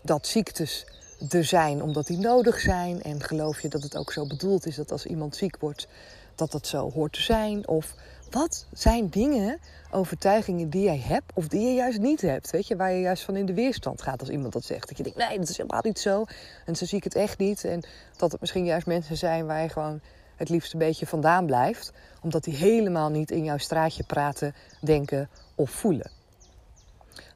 dat 0.02 0.26
ziektes 0.26 0.86
er 1.30 1.44
zijn 1.44 1.82
omdat 1.82 2.06
die 2.06 2.18
nodig 2.18 2.60
zijn? 2.60 3.02
En 3.02 3.22
geloof 3.22 3.60
je 3.60 3.68
dat 3.68 3.82
het 3.82 3.96
ook 3.96 4.12
zo 4.12 4.26
bedoeld 4.26 4.66
is 4.66 4.76
dat 4.76 4.92
als 4.92 5.06
iemand 5.06 5.36
ziek 5.36 5.56
wordt, 5.60 5.88
dat 6.34 6.52
dat 6.52 6.66
zo 6.66 6.90
hoort 6.90 7.12
te 7.12 7.22
zijn? 7.22 7.68
Of 7.68 7.94
wat 8.30 8.66
zijn 8.72 9.08
dingen, 9.08 9.58
overtuigingen 9.90 10.70
die 10.70 10.82
jij 10.82 10.98
hebt 10.98 11.32
of 11.34 11.48
die 11.48 11.60
je 11.60 11.74
juist 11.74 11.98
niet 11.98 12.20
hebt? 12.20 12.50
Weet 12.50 12.66
je, 12.66 12.76
waar 12.76 12.92
je 12.92 13.00
juist 13.00 13.22
van 13.22 13.36
in 13.36 13.46
de 13.46 13.54
weerstand 13.54 14.02
gaat 14.02 14.20
als 14.20 14.28
iemand 14.28 14.52
dat 14.52 14.64
zegt. 14.64 14.88
Dat 14.88 14.96
je 14.96 15.02
denkt, 15.02 15.18
nee, 15.18 15.38
dat 15.38 15.48
is 15.48 15.56
helemaal 15.56 15.80
niet 15.82 15.98
zo. 15.98 16.24
En 16.66 16.76
zo 16.76 16.84
zie 16.84 16.98
ik 16.98 17.04
het 17.04 17.14
echt 17.14 17.38
niet. 17.38 17.64
En 17.64 17.84
dat 18.16 18.32
het 18.32 18.40
misschien 18.40 18.64
juist 18.64 18.86
mensen 18.86 19.16
zijn 19.16 19.46
waar 19.46 19.62
je 19.62 19.68
gewoon 19.68 20.00
het 20.36 20.48
liefst 20.48 20.72
een 20.72 20.78
beetje 20.78 21.06
vandaan 21.06 21.46
blijft. 21.46 21.92
Omdat 22.22 22.44
die 22.44 22.54
helemaal 22.54 23.10
niet 23.10 23.30
in 23.30 23.44
jouw 23.44 23.58
straatje 23.58 24.04
praten, 24.04 24.54
denken 24.80 25.28
of 25.54 25.70
voelen. 25.70 26.10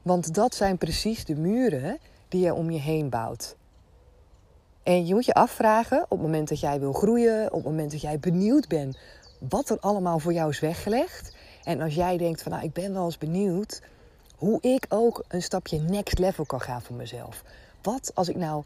Want 0.01 0.33
dat 0.33 0.55
zijn 0.55 0.77
precies 0.77 1.25
de 1.25 1.35
muren 1.35 1.97
die 2.27 2.43
je 2.45 2.53
om 2.53 2.71
je 2.71 2.79
heen 2.79 3.09
bouwt. 3.09 3.55
En 4.83 5.05
je 5.05 5.13
moet 5.13 5.25
je 5.25 5.33
afvragen 5.33 6.03
op 6.03 6.09
het 6.09 6.21
moment 6.21 6.49
dat 6.49 6.59
jij 6.59 6.79
wil 6.79 6.93
groeien, 6.93 7.45
op 7.45 7.53
het 7.53 7.63
moment 7.63 7.91
dat 7.91 8.01
jij 8.01 8.19
benieuwd 8.19 8.67
bent 8.67 8.97
wat 9.49 9.69
er 9.69 9.79
allemaal 9.79 10.19
voor 10.19 10.33
jou 10.33 10.49
is 10.49 10.59
weggelegd. 10.59 11.35
En 11.63 11.81
als 11.81 11.95
jij 11.95 12.17
denkt 12.17 12.41
van 12.41 12.51
nou 12.51 12.63
ik 12.63 12.73
ben 12.73 12.93
wel 12.93 13.05
eens 13.05 13.17
benieuwd 13.17 13.81
hoe 14.35 14.61
ik 14.61 14.85
ook 14.89 15.23
een 15.27 15.41
stapje 15.41 15.79
next 15.79 16.19
level 16.19 16.45
kan 16.45 16.61
gaan 16.61 16.81
voor 16.81 16.95
mezelf. 16.95 17.43
Wat 17.81 18.11
als 18.13 18.29
ik 18.29 18.35
nou 18.35 18.63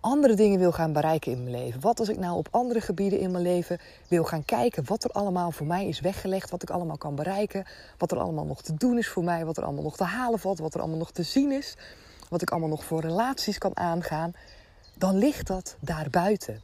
andere 0.00 0.34
dingen 0.34 0.58
wil 0.58 0.72
gaan 0.72 0.92
bereiken 0.92 1.32
in 1.32 1.42
mijn 1.42 1.56
leven? 1.56 1.80
Wat 1.80 1.98
als 1.98 2.08
ik 2.08 2.18
nou 2.18 2.36
op 2.36 2.48
andere 2.50 2.80
gebieden 2.80 3.18
in 3.18 3.30
mijn 3.30 3.42
leven 3.42 3.78
wil 4.08 4.24
gaan 4.24 4.44
kijken 4.44 4.84
wat 4.86 5.04
er 5.04 5.10
allemaal 5.10 5.50
voor 5.50 5.66
mij 5.66 5.86
is 5.86 6.00
weggelegd, 6.00 6.50
wat 6.50 6.62
ik 6.62 6.70
allemaal 6.70 6.98
kan 6.98 7.14
bereiken, 7.14 7.66
wat 7.98 8.10
er 8.10 8.18
allemaal 8.18 8.44
nog 8.44 8.62
te 8.62 8.74
doen 8.74 8.98
is 8.98 9.08
voor 9.08 9.24
mij, 9.24 9.44
wat 9.44 9.56
er 9.56 9.64
allemaal 9.64 9.82
nog 9.82 9.96
te 9.96 10.04
halen 10.04 10.38
valt, 10.38 10.58
wat 10.58 10.74
er 10.74 10.80
allemaal 10.80 10.98
nog 10.98 11.12
te 11.12 11.22
zien 11.22 11.52
is, 11.52 11.76
wat 12.28 12.42
ik 12.42 12.50
allemaal 12.50 12.68
nog 12.68 12.84
voor 12.84 13.00
relaties 13.00 13.58
kan 13.58 13.76
aangaan, 13.76 14.32
dan 14.98 15.18
ligt 15.18 15.46
dat 15.46 15.76
daar 15.80 16.10
buiten. 16.10 16.62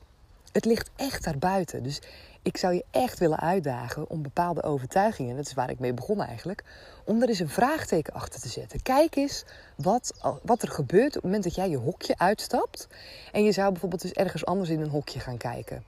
Het 0.52 0.64
ligt 0.64 0.90
echt 0.96 1.24
daar 1.24 1.38
buiten. 1.38 1.82
Dus 1.82 2.00
ik 2.42 2.56
zou 2.56 2.74
je 2.74 2.84
echt 2.90 3.18
willen 3.18 3.38
uitdagen 3.38 4.10
om 4.10 4.22
bepaalde 4.22 4.62
overtuigingen, 4.62 5.36
dat 5.36 5.46
is 5.46 5.54
waar 5.54 5.70
ik 5.70 5.78
mee 5.78 5.94
begon 5.94 6.22
eigenlijk, 6.22 6.64
om 7.04 7.22
er 7.22 7.28
eens 7.28 7.38
een 7.38 7.48
vraagteken 7.48 8.12
achter 8.12 8.40
te 8.40 8.48
zetten. 8.48 8.82
Kijk 8.82 9.16
eens 9.16 9.44
wat, 9.76 10.12
wat 10.42 10.62
er 10.62 10.68
gebeurt 10.68 11.06
op 11.06 11.12
het 11.14 11.22
moment 11.22 11.44
dat 11.44 11.54
jij 11.54 11.70
je 11.70 11.76
hokje 11.76 12.18
uitstapt 12.18 12.88
en 13.32 13.44
je 13.44 13.52
zou 13.52 13.70
bijvoorbeeld 13.70 14.02
dus 14.02 14.12
ergens 14.12 14.44
anders 14.44 14.70
in 14.70 14.80
een 14.80 14.88
hokje 14.88 15.20
gaan 15.20 15.36
kijken. 15.36 15.84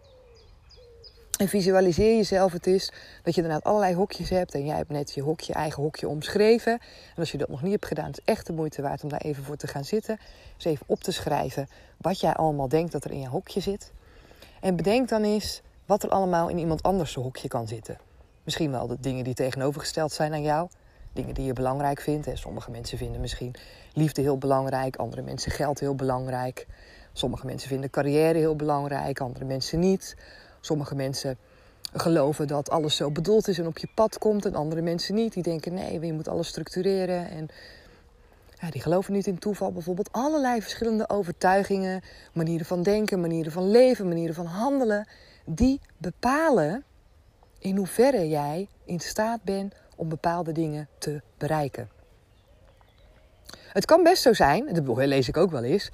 En 1.38 1.48
visualiseer 1.48 2.16
jezelf 2.16 2.52
het 2.52 2.66
is 2.66 2.92
dat 3.22 3.34
je 3.34 3.40
inderdaad 3.40 3.64
allerlei 3.64 3.94
hokjes 3.94 4.30
hebt. 4.30 4.54
En 4.54 4.64
jij 4.64 4.76
hebt 4.76 4.90
net 4.90 5.12
je 5.12 5.22
hokje, 5.22 5.52
eigen 5.52 5.82
hokje 5.82 6.08
omschreven. 6.08 6.72
En 6.72 7.16
als 7.16 7.32
je 7.32 7.38
dat 7.38 7.48
nog 7.48 7.62
niet 7.62 7.72
hebt 7.72 7.86
gedaan, 7.86 8.10
is 8.10 8.20
echt 8.24 8.46
de 8.46 8.52
moeite 8.52 8.82
waard 8.82 9.02
om 9.02 9.08
daar 9.08 9.20
even 9.20 9.44
voor 9.44 9.56
te 9.56 9.66
gaan 9.66 9.84
zitten. 9.84 10.18
Dus 10.56 10.64
even 10.64 10.86
op 10.88 11.00
te 11.00 11.12
schrijven 11.12 11.68
wat 11.96 12.20
jij 12.20 12.32
allemaal 12.32 12.68
denkt 12.68 12.92
dat 12.92 13.04
er 13.04 13.10
in 13.10 13.20
je 13.20 13.28
hokje 13.28 13.60
zit. 13.60 13.92
En 14.60 14.76
bedenk 14.76 15.08
dan 15.08 15.22
eens 15.22 15.62
wat 15.86 16.02
er 16.02 16.08
allemaal 16.08 16.48
in 16.48 16.58
iemand 16.58 16.82
anders 16.82 17.14
hokje 17.14 17.48
kan 17.48 17.68
zitten. 17.68 17.98
Misschien 18.44 18.70
wel 18.70 18.86
de 18.86 18.96
dingen 19.00 19.24
die 19.24 19.34
tegenovergesteld 19.34 20.12
zijn 20.12 20.32
aan 20.32 20.42
jou. 20.42 20.68
Dingen 21.12 21.34
die 21.34 21.44
je 21.44 21.52
belangrijk 21.52 22.00
vindt. 22.00 22.28
Sommige 22.34 22.70
mensen 22.70 22.98
vinden 22.98 23.20
misschien 23.20 23.54
liefde 23.92 24.22
heel 24.22 24.38
belangrijk. 24.38 24.96
Andere 24.96 25.22
mensen 25.22 25.50
geld 25.50 25.80
heel 25.80 25.94
belangrijk. 25.94 26.66
Sommige 27.12 27.46
mensen 27.46 27.68
vinden 27.68 27.90
carrière 27.90 28.38
heel 28.38 28.56
belangrijk. 28.56 29.20
Andere 29.20 29.44
mensen 29.44 29.78
niet. 29.78 30.16
Sommige 30.64 30.94
mensen 30.94 31.36
geloven 31.92 32.46
dat 32.46 32.70
alles 32.70 32.96
zo 32.96 33.10
bedoeld 33.10 33.48
is 33.48 33.58
en 33.58 33.66
op 33.66 33.78
je 33.78 33.88
pad 33.94 34.18
komt. 34.18 34.44
En 34.44 34.54
andere 34.54 34.82
mensen 34.82 35.14
niet. 35.14 35.32
Die 35.32 35.42
denken 35.42 35.74
nee, 35.74 36.00
je 36.00 36.12
moet 36.12 36.28
alles 36.28 36.48
structureren. 36.48 37.28
En 37.28 37.48
ja, 38.60 38.70
die 38.70 38.80
geloven 38.80 39.12
niet 39.12 39.26
in 39.26 39.38
toeval. 39.38 39.72
Bijvoorbeeld 39.72 40.12
allerlei 40.12 40.62
verschillende 40.62 41.08
overtuigingen. 41.08 42.02
Manieren 42.32 42.66
van 42.66 42.82
denken, 42.82 43.20
manieren 43.20 43.52
van 43.52 43.70
leven, 43.70 44.08
manieren 44.08 44.34
van 44.34 44.46
handelen 44.46 45.08
die 45.44 45.80
bepalen 45.96 46.84
in 47.58 47.76
hoeverre 47.76 48.28
jij 48.28 48.68
in 48.84 49.00
staat 49.00 49.42
bent 49.42 49.74
om 49.96 50.08
bepaalde 50.08 50.52
dingen 50.52 50.88
te 50.98 51.22
bereiken. 51.38 51.88
Het 53.72 53.84
kan 53.84 54.02
best 54.02 54.22
zo 54.22 54.32
zijn, 54.32 54.74
dat 54.74 54.96
lees 54.96 55.28
ik 55.28 55.36
ook 55.36 55.50
wel 55.50 55.62
eens. 55.62 55.90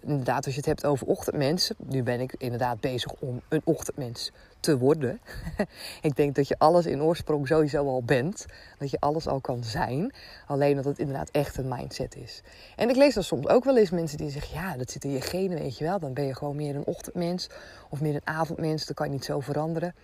Inderdaad, 0.00 0.44
als 0.44 0.54
je 0.54 0.60
het 0.60 0.68
hebt 0.68 0.86
over 0.86 1.06
ochtendmensen. 1.06 1.76
Nu 1.78 2.02
ben 2.02 2.20
ik 2.20 2.34
inderdaad 2.38 2.80
bezig 2.80 3.12
om 3.18 3.40
een 3.48 3.60
ochtendmens 3.64 4.32
te 4.60 4.78
worden. 4.78 5.20
ik 6.00 6.16
denk 6.16 6.34
dat 6.34 6.48
je 6.48 6.58
alles 6.58 6.86
in 6.86 7.02
oorsprong 7.02 7.46
sowieso 7.46 7.86
al 7.86 8.02
bent. 8.02 8.46
Dat 8.78 8.90
je 8.90 9.00
alles 9.00 9.26
al 9.26 9.40
kan 9.40 9.64
zijn. 9.64 10.12
Alleen 10.46 10.76
dat 10.76 10.84
het 10.84 10.98
inderdaad 10.98 11.30
echt 11.30 11.56
een 11.56 11.68
mindset 11.68 12.16
is. 12.16 12.42
En 12.76 12.88
ik 12.88 12.96
lees 12.96 13.14
dan 13.14 13.22
soms 13.22 13.48
ook 13.48 13.64
wel 13.64 13.76
eens 13.76 13.90
mensen 13.90 14.18
die 14.18 14.30
zeggen: 14.30 14.54
ja, 14.54 14.76
dat 14.76 14.90
zit 14.90 15.04
in 15.04 15.10
je 15.10 15.20
genen, 15.20 15.58
weet 15.58 15.78
je 15.78 15.84
wel. 15.84 15.98
Dan 15.98 16.12
ben 16.12 16.24
je 16.24 16.34
gewoon 16.34 16.56
meer 16.56 16.76
een 16.76 16.86
ochtendmens 16.86 17.48
of 17.88 18.00
meer 18.00 18.14
een 18.14 18.26
avondmens. 18.26 18.86
Dat 18.86 18.96
kan 18.96 19.06
je 19.06 19.12
niet 19.12 19.24
zo 19.24 19.40
veranderen. 19.40 19.94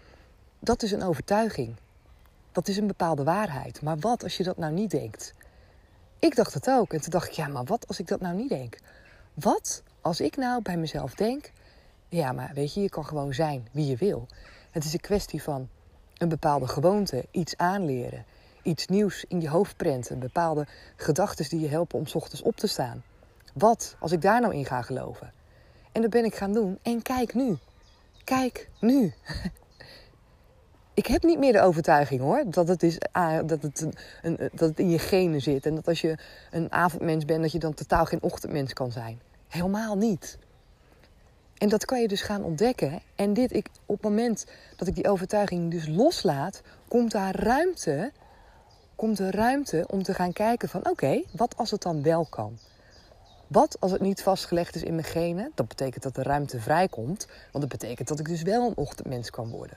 Dat 0.58 0.82
is 0.82 0.92
een 0.92 1.02
overtuiging. 1.02 1.76
Dat 2.52 2.68
is 2.68 2.76
een 2.76 2.86
bepaalde 2.86 3.24
waarheid. 3.24 3.82
Maar 3.82 3.98
wat 3.98 4.22
als 4.22 4.36
je 4.36 4.42
dat 4.44 4.56
nou 4.56 4.72
niet 4.72 4.90
denkt? 4.90 5.34
Ik 6.18 6.36
dacht 6.36 6.54
het 6.54 6.70
ook. 6.70 6.92
En 6.92 7.00
toen 7.00 7.10
dacht 7.10 7.28
ik, 7.28 7.32
ja, 7.32 7.48
maar 7.48 7.64
wat 7.64 7.86
als 7.86 7.98
ik 7.98 8.06
dat 8.06 8.20
nou 8.20 8.36
niet 8.36 8.48
denk? 8.48 8.78
Wat 9.34 9.82
als 10.00 10.20
ik 10.20 10.36
nou 10.36 10.62
bij 10.62 10.76
mezelf 10.76 11.14
denk, 11.14 11.50
ja, 12.08 12.32
maar 12.32 12.50
weet 12.54 12.74
je, 12.74 12.80
je 12.80 12.88
kan 12.88 13.06
gewoon 13.06 13.34
zijn 13.34 13.68
wie 13.72 13.86
je 13.86 13.96
wil. 13.96 14.26
Het 14.70 14.84
is 14.84 14.92
een 14.92 15.00
kwestie 15.00 15.42
van 15.42 15.68
een 16.16 16.28
bepaalde 16.28 16.66
gewoonte, 16.66 17.26
iets 17.30 17.56
aanleren, 17.56 18.24
iets 18.62 18.86
nieuws 18.86 19.24
in 19.28 19.40
je 19.40 19.48
hoofd 19.48 19.76
prenten, 19.76 20.18
bepaalde 20.18 20.66
gedachten 20.96 21.48
die 21.48 21.60
je 21.60 21.68
helpen 21.68 21.98
om 21.98 22.04
ochtends 22.12 22.42
op 22.42 22.56
te 22.56 22.66
staan. 22.66 23.02
Wat 23.54 23.96
als 24.00 24.12
ik 24.12 24.22
daar 24.22 24.40
nou 24.40 24.54
in 24.54 24.64
ga 24.64 24.82
geloven? 24.82 25.32
En 25.92 26.02
dat 26.02 26.10
ben 26.10 26.24
ik 26.24 26.34
gaan 26.34 26.52
doen. 26.52 26.78
En 26.82 27.02
kijk 27.02 27.34
nu. 27.34 27.58
Kijk 28.24 28.68
nu. 28.80 29.12
ik 30.98 31.06
heb 31.06 31.22
niet 31.22 31.38
meer 31.38 31.52
de 31.52 31.60
overtuiging 31.60 32.20
hoor. 32.20 32.42
Dat 32.46 32.68
het, 32.68 32.82
is, 32.82 32.98
ah, 33.12 33.46
dat, 33.46 33.62
het 33.62 33.80
een, 33.80 33.94
een, 34.22 34.36
dat 34.52 34.68
het 34.68 34.78
in 34.78 34.90
je 34.90 34.98
genen 34.98 35.40
zit. 35.40 35.66
En 35.66 35.74
dat 35.74 35.88
als 35.88 36.00
je 36.00 36.18
een 36.50 36.72
avondmens 36.72 37.24
bent, 37.24 37.42
dat 37.42 37.52
je 37.52 37.58
dan 37.58 37.74
totaal 37.74 38.04
geen 38.04 38.22
ochtendmens 38.22 38.72
kan 38.72 38.92
zijn. 38.92 39.20
Helemaal 39.48 39.96
niet. 39.96 40.38
En 41.58 41.68
dat 41.68 41.84
kan 41.84 42.00
je 42.00 42.08
dus 42.08 42.22
gaan 42.22 42.44
ontdekken. 42.44 43.00
En 43.14 43.32
dit, 43.32 43.52
ik, 43.52 43.68
op 43.86 43.94
het 43.94 44.04
moment 44.04 44.46
dat 44.76 44.88
ik 44.88 44.94
die 44.94 45.08
overtuiging 45.08 45.70
dus 45.70 45.86
loslaat, 45.88 46.60
komt 46.88 47.10
daar 47.10 47.36
ruimte, 47.36 48.12
komt 48.94 49.18
er 49.18 49.34
ruimte 49.34 49.84
om 49.90 50.02
te 50.02 50.14
gaan 50.14 50.32
kijken 50.32 50.68
van 50.68 50.88
oké, 50.88 51.22
wat 51.32 51.56
als 51.56 51.70
het 51.70 51.82
dan 51.82 52.02
wel 52.02 52.26
kan? 52.30 52.58
Wat 53.46 53.76
als 53.80 53.90
het 53.90 54.00
niet 54.00 54.22
vastgelegd 54.22 54.74
is 54.74 54.82
in 54.82 54.94
mijn 54.94 55.06
genen? 55.06 55.52
Dat 55.54 55.68
betekent 55.68 56.02
dat 56.02 56.14
de 56.14 56.22
ruimte 56.22 56.60
vrijkomt. 56.60 57.26
Want 57.52 57.70
dat 57.70 57.80
betekent 57.80 58.08
dat 58.08 58.18
ik 58.18 58.28
dus 58.28 58.42
wel 58.42 58.66
een 58.66 58.76
ochtendmens 58.76 59.30
kan 59.30 59.50
worden. 59.50 59.76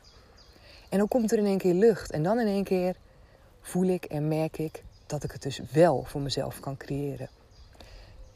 En 0.92 0.98
dan 0.98 1.08
komt 1.08 1.32
er 1.32 1.38
in 1.38 1.46
één 1.46 1.58
keer 1.58 1.74
lucht. 1.74 2.12
En 2.12 2.24
dan 2.24 2.40
in 2.40 2.48
één 2.48 2.64
keer 2.64 2.96
voel 3.62 3.88
ik 3.88 4.06
en 4.06 4.28
merk 4.28 4.58
ik 4.58 4.84
dat 5.06 5.24
ik 5.24 5.32
het 5.32 5.42
dus 5.42 5.62
wel 5.72 6.04
voor 6.08 6.22
mezelf 6.22 6.60
kan 6.60 6.78
creëren. 6.78 7.30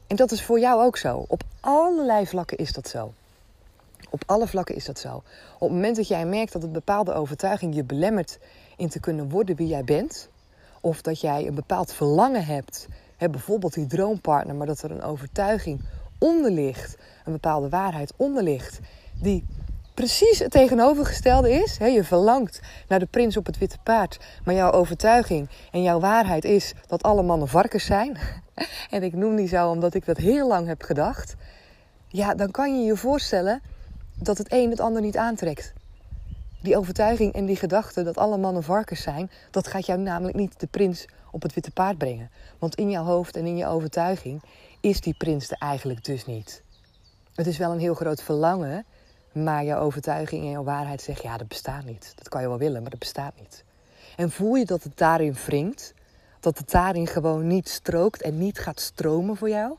En 0.08 0.16
dat 0.16 0.32
is 0.32 0.44
voor 0.44 0.60
jou 0.60 0.84
ook 0.84 0.98
zo. 0.98 1.26
Op 1.28 1.44
allerlei 1.60 2.28
vlakken 2.28 2.58
is 2.58 2.72
dat 2.72 2.88
zo. 2.88 3.14
Op 4.10 4.24
alle 4.26 4.48
vlakken 4.48 4.76
is 4.76 4.86
dat 4.86 5.00
zo. 5.00 5.16
Op 5.16 5.60
het 5.60 5.70
moment 5.70 5.96
dat 5.96 6.08
jij 6.08 6.26
merkt 6.26 6.54
dat 6.54 6.64
een 6.64 6.72
bepaalde 6.72 7.14
overtuiging 7.14 7.76
je 7.76 7.84
belemmert 7.84 8.40
in 8.78 8.90
te 8.90 9.00
kunnen 9.00 9.30
worden 9.30 9.56
wie 9.56 9.68
jij 9.68 9.84
bent, 9.84 10.30
of 10.82 11.02
dat 11.02 11.22
jij 11.22 11.48
een 11.48 11.56
bepaald 11.56 11.94
verlangen 11.94 12.46
hebt, 12.46 12.88
hè, 13.18 13.30
bijvoorbeeld 13.30 13.74
die 13.74 13.88
droompartner, 13.88 14.56
maar 14.56 14.68
dat 14.68 14.82
er 14.82 14.92
een 14.92 15.04
overtuiging 15.04 15.82
onder 16.20 16.52
ligt, 16.52 16.98
een 17.26 17.32
bepaalde 17.32 17.70
waarheid 17.70 18.14
onder 18.16 18.44
ligt, 18.44 18.80
die 19.22 19.46
precies 19.96 20.40
het 20.40 20.52
tegenovergestelde 20.52 21.52
is. 21.52 21.78
je 21.78 22.04
verlangt 22.04 22.60
naar 22.88 23.00
de 23.00 23.06
prins 23.06 23.38
op 23.38 23.46
het 23.46 23.58
witte 23.58 23.78
paard, 23.84 24.20
maar 24.44 24.56
jouw 24.56 24.72
overtuiging 24.72 25.50
en 25.72 25.84
jouw 25.84 26.00
waarheid 26.00 26.46
is 26.46 26.74
dat 26.88 27.04
alle 27.04 27.24
mannen 27.24 27.48
varkens 27.48 27.86
zijn. 27.86 28.18
en 28.90 29.04
ik 29.04 29.14
noem 29.14 29.36
die 29.36 29.48
zo 29.48 29.70
omdat 29.70 29.94
ik 29.94 30.06
dat 30.06 30.18
heel 30.18 30.48
lang 30.48 30.68
heb 30.68 30.82
gedacht. 30.82 31.36
Ja, 32.08 32.36
dan 32.36 32.52
kan 32.52 32.80
je 32.80 32.86
je 32.86 32.98
voorstellen 32.98 33.62
dat 34.14 34.38
het 34.38 34.52
een 34.52 34.70
het 34.70 34.80
ander 34.80 35.02
niet 35.02 35.18
aantrekt. 35.18 35.74
Die 36.62 36.78
overtuiging 36.78 37.34
en 37.34 37.46
die 37.46 37.56
gedachte 37.56 38.04
dat 38.04 38.18
alle 38.18 38.38
mannen 38.38 38.64
varkens 38.64 39.02
zijn, 39.02 39.32
dat 39.52 39.68
gaat 39.68 39.86
jou 39.86 40.00
namelijk 40.00 40.38
niet 40.38 40.60
de 40.60 40.68
prins 40.68 41.06
op 41.32 41.42
het 41.42 41.54
witte 41.54 41.72
paard 41.72 41.98
brengen. 41.98 42.30
Want 42.60 42.76
in 42.76 42.90
jouw 42.90 43.04
hoofd 43.04 43.36
en 43.36 43.46
in 43.46 43.58
je 43.58 43.68
overtuiging 43.68 44.44
is 44.82 45.02
die 45.02 45.16
prins 45.18 45.52
er 45.52 45.58
eigenlijk 45.58 46.04
dus 46.04 46.26
niet. 46.26 46.64
Het 47.36 47.48
is 47.48 47.58
wel 47.58 47.72
een 47.72 47.80
heel 47.80 47.94
groot 47.94 48.22
verlangen, 48.24 48.86
maar 49.36 49.64
jouw 49.64 49.80
overtuiging 49.80 50.44
en 50.44 50.50
jouw 50.50 50.64
waarheid 50.64 51.02
zegt: 51.02 51.22
ja, 51.22 51.38
dat 51.38 51.48
bestaat 51.48 51.86
niet. 51.86 52.14
Dat 52.16 52.30
kan 52.30 52.42
je 52.42 52.48
wel 52.48 52.58
willen, 52.58 52.82
maar 52.82 52.90
dat 52.90 53.00
bestaat 53.00 53.34
niet. 53.40 53.64
En 54.16 54.32
voel 54.32 54.56
je 54.56 54.66
dat 54.66 54.84
het 54.84 54.98
daarin 54.98 55.34
wringt? 55.46 55.94
Dat 56.40 56.58
het 56.58 56.72
daarin 56.72 57.08
gewoon 57.08 57.48
niet 57.48 57.70
strookt 57.70 58.22
en 58.22 58.38
niet 58.38 58.60
gaat 58.60 58.80
stromen 58.80 59.38
voor 59.38 59.50
jou? 59.50 59.78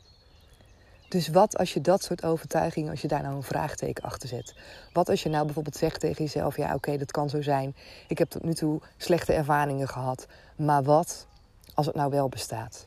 Dus 1.09 1.29
wat 1.29 1.59
als 1.59 1.75
je 1.75 1.81
dat 1.81 2.03
soort 2.03 2.25
overtuigingen, 2.25 2.91
als 2.91 3.01
je 3.01 3.09
daar 3.09 3.23
nou 3.23 3.35
een 3.35 3.43
vraagteken 3.43 4.05
achter 4.05 4.29
zet? 4.29 4.55
Wat 4.93 5.09
als 5.09 5.23
je 5.23 5.29
nou 5.29 5.45
bijvoorbeeld 5.45 5.77
zegt 5.77 6.01
tegen 6.01 6.25
jezelf: 6.25 6.57
ja, 6.57 6.75
oké, 6.75 6.97
dat 6.97 7.11
kan 7.11 7.29
zo 7.29 7.43
zijn. 7.43 7.77
Ik 8.09 8.19
heb 8.19 8.31
tot 8.31 8.45
nu 8.45 8.55
toe 8.55 8.81
slechte 8.97 9.33
ervaringen 9.33 9.89
gehad. 9.89 10.27
Maar 10.57 10.83
wat 10.83 11.27
als 11.75 11.87
het 11.87 11.95
nou 11.95 12.11
wel 12.11 12.29
bestaat? 12.29 12.87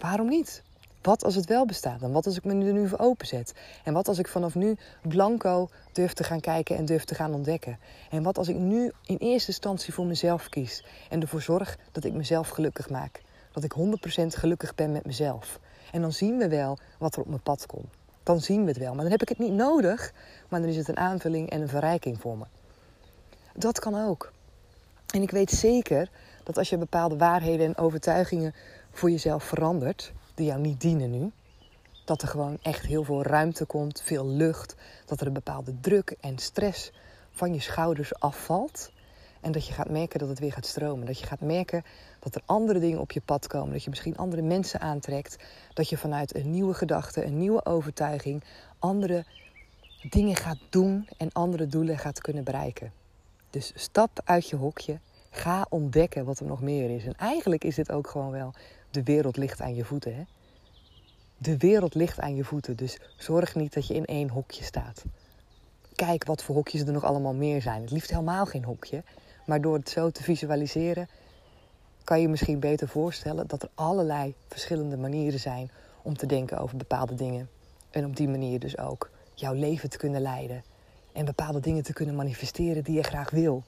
Waarom 0.00 0.28
niet? 0.28 0.62
Wat 1.08 1.24
als 1.24 1.34
het 1.34 1.46
wel 1.46 1.66
bestaat? 1.66 2.00
Dan 2.00 2.12
wat 2.12 2.26
als 2.26 2.36
ik 2.36 2.44
me 2.44 2.64
er 2.66 2.72
nu 2.72 2.88
voor 2.88 2.98
openzet? 2.98 3.52
En 3.84 3.92
wat 3.92 4.08
als 4.08 4.18
ik 4.18 4.28
vanaf 4.28 4.54
nu 4.54 4.76
blanco 5.02 5.68
durf 5.92 6.12
te 6.12 6.24
gaan 6.24 6.40
kijken 6.40 6.76
en 6.76 6.84
durf 6.84 7.04
te 7.04 7.14
gaan 7.14 7.34
ontdekken? 7.34 7.78
En 8.10 8.22
wat 8.22 8.38
als 8.38 8.48
ik 8.48 8.56
nu 8.56 8.92
in 9.06 9.16
eerste 9.16 9.48
instantie 9.48 9.94
voor 9.94 10.06
mezelf 10.06 10.48
kies 10.48 10.84
en 11.10 11.20
ervoor 11.20 11.42
zorg 11.42 11.78
dat 11.92 12.04
ik 12.04 12.12
mezelf 12.12 12.48
gelukkig 12.48 12.90
maak? 12.90 13.20
Dat 13.52 13.64
ik 13.64 13.74
100% 13.78 14.26
gelukkig 14.26 14.74
ben 14.74 14.92
met 14.92 15.06
mezelf. 15.06 15.60
En 15.92 16.00
dan 16.00 16.12
zien 16.12 16.38
we 16.38 16.48
wel 16.48 16.78
wat 16.98 17.14
er 17.14 17.20
op 17.20 17.28
mijn 17.28 17.42
pad 17.42 17.66
komt. 17.66 17.94
Dan 18.22 18.40
zien 18.40 18.62
we 18.62 18.68
het 18.68 18.78
wel. 18.78 18.94
Maar 18.94 19.02
dan 19.02 19.12
heb 19.12 19.22
ik 19.22 19.28
het 19.28 19.38
niet 19.38 19.52
nodig, 19.52 20.12
maar 20.48 20.60
dan 20.60 20.68
is 20.68 20.76
het 20.76 20.88
een 20.88 20.96
aanvulling 20.96 21.50
en 21.50 21.60
een 21.60 21.68
verrijking 21.68 22.20
voor 22.20 22.38
me. 22.38 22.44
Dat 23.54 23.78
kan 23.78 24.06
ook. 24.06 24.32
En 25.14 25.22
ik 25.22 25.30
weet 25.30 25.50
zeker 25.50 26.10
dat 26.44 26.58
als 26.58 26.68
je 26.68 26.78
bepaalde 26.78 27.16
waarheden 27.16 27.66
en 27.66 27.76
overtuigingen 27.76 28.54
voor 28.90 29.10
jezelf 29.10 29.44
verandert, 29.44 30.12
die 30.38 30.46
jou 30.46 30.60
niet 30.60 30.80
dienen 30.80 31.10
nu, 31.10 31.30
dat 32.04 32.22
er 32.22 32.28
gewoon 32.28 32.58
echt 32.62 32.86
heel 32.86 33.04
veel 33.04 33.22
ruimte 33.22 33.64
komt, 33.64 34.02
veel 34.04 34.26
lucht, 34.26 34.74
dat 35.06 35.20
er 35.20 35.26
een 35.26 35.32
bepaalde 35.32 35.80
druk 35.80 36.16
en 36.20 36.38
stress 36.38 36.92
van 37.30 37.54
je 37.54 37.60
schouders 37.60 38.20
afvalt. 38.20 38.90
En 39.40 39.52
dat 39.52 39.66
je 39.66 39.72
gaat 39.72 39.90
merken 39.90 40.18
dat 40.18 40.28
het 40.28 40.38
weer 40.38 40.52
gaat 40.52 40.66
stromen. 40.66 41.06
Dat 41.06 41.18
je 41.18 41.26
gaat 41.26 41.40
merken 41.40 41.84
dat 42.18 42.34
er 42.34 42.42
andere 42.46 42.78
dingen 42.78 43.00
op 43.00 43.12
je 43.12 43.20
pad 43.20 43.46
komen. 43.46 43.72
Dat 43.72 43.84
je 43.84 43.90
misschien 43.90 44.16
andere 44.16 44.42
mensen 44.42 44.80
aantrekt. 44.80 45.36
Dat 45.74 45.88
je 45.88 45.96
vanuit 45.96 46.34
een 46.34 46.50
nieuwe 46.50 46.74
gedachte, 46.74 47.24
een 47.24 47.38
nieuwe 47.38 47.64
overtuiging, 47.64 48.44
andere 48.78 49.24
dingen 50.10 50.36
gaat 50.36 50.58
doen 50.70 51.08
en 51.16 51.32
andere 51.32 51.66
doelen 51.66 51.98
gaat 51.98 52.20
kunnen 52.20 52.44
bereiken. 52.44 52.92
Dus 53.50 53.72
stap 53.74 54.20
uit 54.24 54.48
je 54.48 54.56
hokje. 54.56 54.98
Ga 55.30 55.66
ontdekken 55.68 56.24
wat 56.24 56.38
er 56.38 56.46
nog 56.46 56.62
meer 56.62 56.90
is. 56.90 57.04
En 57.04 57.14
eigenlijk 57.14 57.64
is 57.64 57.74
dit 57.74 57.92
ook 57.92 58.08
gewoon 58.08 58.30
wel 58.30 58.54
de 58.98 59.12
wereld 59.12 59.36
ligt 59.36 59.60
aan 59.60 59.74
je 59.74 59.84
voeten. 59.84 60.14
Hè? 60.14 60.22
De 61.36 61.56
wereld 61.56 61.94
ligt 61.94 62.20
aan 62.20 62.34
je 62.34 62.44
voeten. 62.44 62.76
Dus 62.76 62.98
zorg 63.16 63.54
niet 63.54 63.74
dat 63.74 63.86
je 63.86 63.94
in 63.94 64.04
één 64.04 64.28
hokje 64.28 64.64
staat. 64.64 65.04
Kijk 65.94 66.24
wat 66.24 66.42
voor 66.42 66.54
hokjes 66.54 66.80
er 66.80 66.92
nog 66.92 67.04
allemaal 67.04 67.34
meer 67.34 67.62
zijn. 67.62 67.80
Het 67.80 67.90
liefst 67.90 68.10
helemaal 68.10 68.46
geen 68.46 68.64
hokje. 68.64 69.02
Maar 69.46 69.60
door 69.60 69.74
het 69.74 69.88
zo 69.88 70.10
te 70.10 70.22
visualiseren, 70.22 71.08
kan 72.04 72.20
je 72.20 72.28
misschien 72.28 72.60
beter 72.60 72.88
voorstellen 72.88 73.46
dat 73.46 73.62
er 73.62 73.70
allerlei 73.74 74.34
verschillende 74.48 74.96
manieren 74.96 75.40
zijn 75.40 75.70
om 76.02 76.16
te 76.16 76.26
denken 76.26 76.58
over 76.58 76.76
bepaalde 76.76 77.14
dingen. 77.14 77.48
En 77.90 78.04
op 78.04 78.16
die 78.16 78.28
manier 78.28 78.58
dus 78.58 78.78
ook 78.78 79.10
jouw 79.34 79.52
leven 79.52 79.90
te 79.90 79.98
kunnen 79.98 80.20
leiden. 80.20 80.62
En 81.12 81.24
bepaalde 81.24 81.60
dingen 81.60 81.82
te 81.82 81.92
kunnen 81.92 82.14
manifesteren 82.14 82.84
die 82.84 82.94
je 82.94 83.02
graag 83.02 83.30
wil. 83.30 83.62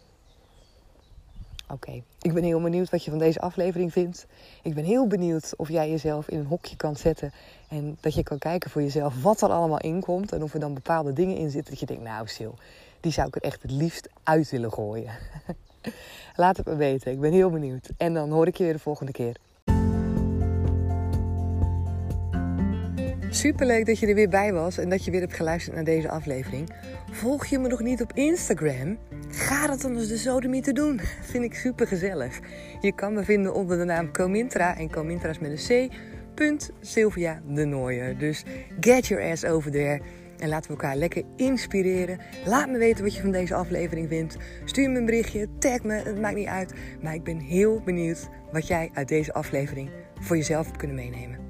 Oké, 1.73 2.03
ik 2.21 2.33
ben 2.33 2.43
heel 2.43 2.61
benieuwd 2.61 2.91
wat 2.91 3.05
je 3.05 3.11
van 3.11 3.19
deze 3.19 3.41
aflevering 3.41 3.93
vindt. 3.93 4.27
Ik 4.63 4.75
ben 4.75 4.85
heel 4.85 5.07
benieuwd 5.07 5.53
of 5.57 5.69
jij 5.69 5.91
jezelf 5.91 6.29
in 6.29 6.39
een 6.39 6.47
hokje 6.47 6.77
kan 6.77 6.97
zetten. 6.97 7.33
En 7.69 7.97
dat 8.01 8.15
je 8.15 8.23
kan 8.23 8.39
kijken 8.39 8.71
voor 8.71 8.83
jezelf 8.83 9.23
wat 9.23 9.43
er 9.43 9.49
allemaal 9.49 9.81
in 9.81 10.01
komt. 10.01 10.33
En 10.33 10.43
of 10.43 10.55
er 10.55 10.61
dan 10.61 10.75
bepaalde 10.75 11.13
dingen 11.13 11.37
in 11.37 11.51
zitten 11.51 11.71
dat 11.71 11.81
je 11.81 11.87
denkt, 11.87 12.03
nou 12.03 12.27
Sil, 12.35 12.55
die 13.01 13.13
zou 13.13 13.27
ik 13.29 13.35
er 13.35 13.43
echt 13.43 13.63
het 13.63 13.71
liefst 13.71 14.09
uit 14.23 14.51
willen 14.51 14.73
gooien. 14.73 15.13
Laat 16.37 16.57
het 16.57 16.67
me 16.67 16.77
weten, 16.77 17.13
ik 17.13 17.21
ben 17.21 17.33
heel 17.33 17.51
benieuwd. 17.51 17.91
En 17.97 18.15
dan 18.15 18.31
hoor 18.31 18.47
ik 18.47 18.57
je 18.57 18.65
weer 18.65 18.73
de 18.73 18.79
volgende 18.79 19.13
keer. 19.13 19.37
Superleuk 23.33 23.87
dat 23.87 23.99
je 23.99 24.07
er 24.07 24.15
weer 24.15 24.29
bij 24.29 24.53
was 24.53 24.79
en 24.79 24.89
dat 24.89 25.05
je 25.05 25.11
weer 25.11 25.21
hebt 25.21 25.35
geluisterd 25.35 25.75
naar 25.75 25.85
deze 25.85 26.09
aflevering. 26.09 26.71
Volg 27.11 27.47
je 27.47 27.59
me 27.59 27.69
nog 27.69 27.81
niet 27.81 28.03
op 28.03 28.13
Instagram? 28.13 28.99
Ga 29.29 29.67
dat 29.67 29.81
dan 29.81 29.97
eens 29.97 30.09
de 30.09 30.17
sodemie 30.17 30.63
te 30.63 30.73
doen. 30.73 31.01
Vind 31.31 31.45
ik 31.45 31.55
super 31.55 31.87
gezellig. 31.87 32.41
Je 32.81 32.95
kan 32.95 33.13
me 33.13 33.25
vinden 33.25 33.55
onder 33.55 33.79
de 33.79 33.85
naam 33.85 34.13
Comintra 34.13 34.77
en 34.77 34.91
Comintra 34.91 35.29
is 35.29 35.39
met 35.39 35.71
een 35.71 35.89
C. 35.89 35.93
Sylvia 36.81 37.43
de 37.49 37.65
Nooier. 37.65 38.19
Dus 38.19 38.45
get 38.81 39.07
your 39.07 39.31
ass 39.31 39.45
over 39.45 39.71
there. 39.71 40.01
En 40.39 40.49
laten 40.49 40.71
we 40.71 40.77
elkaar 40.77 40.97
lekker 40.97 41.23
inspireren. 41.37 42.19
Laat 42.45 42.71
me 42.71 42.79
weten 42.79 43.05
wat 43.05 43.15
je 43.15 43.21
van 43.21 43.33
deze 43.33 43.55
aflevering 43.55 44.09
vindt. 44.09 44.37
Stuur 44.65 44.91
me 44.91 44.99
een 44.99 45.05
berichtje, 45.05 45.49
tag 45.59 45.83
me, 45.83 45.93
het 45.93 46.21
maakt 46.21 46.37
niet 46.37 46.47
uit. 46.47 46.73
Maar 47.03 47.15
ik 47.15 47.25
ben 47.25 47.39
heel 47.39 47.81
benieuwd 47.85 48.29
wat 48.53 48.67
jij 48.67 48.91
uit 48.95 49.09
deze 49.09 49.33
aflevering 49.33 49.91
voor 50.21 50.37
jezelf 50.37 50.67
hebt 50.67 50.79
kunnen 50.79 50.97
meenemen. 50.97 51.50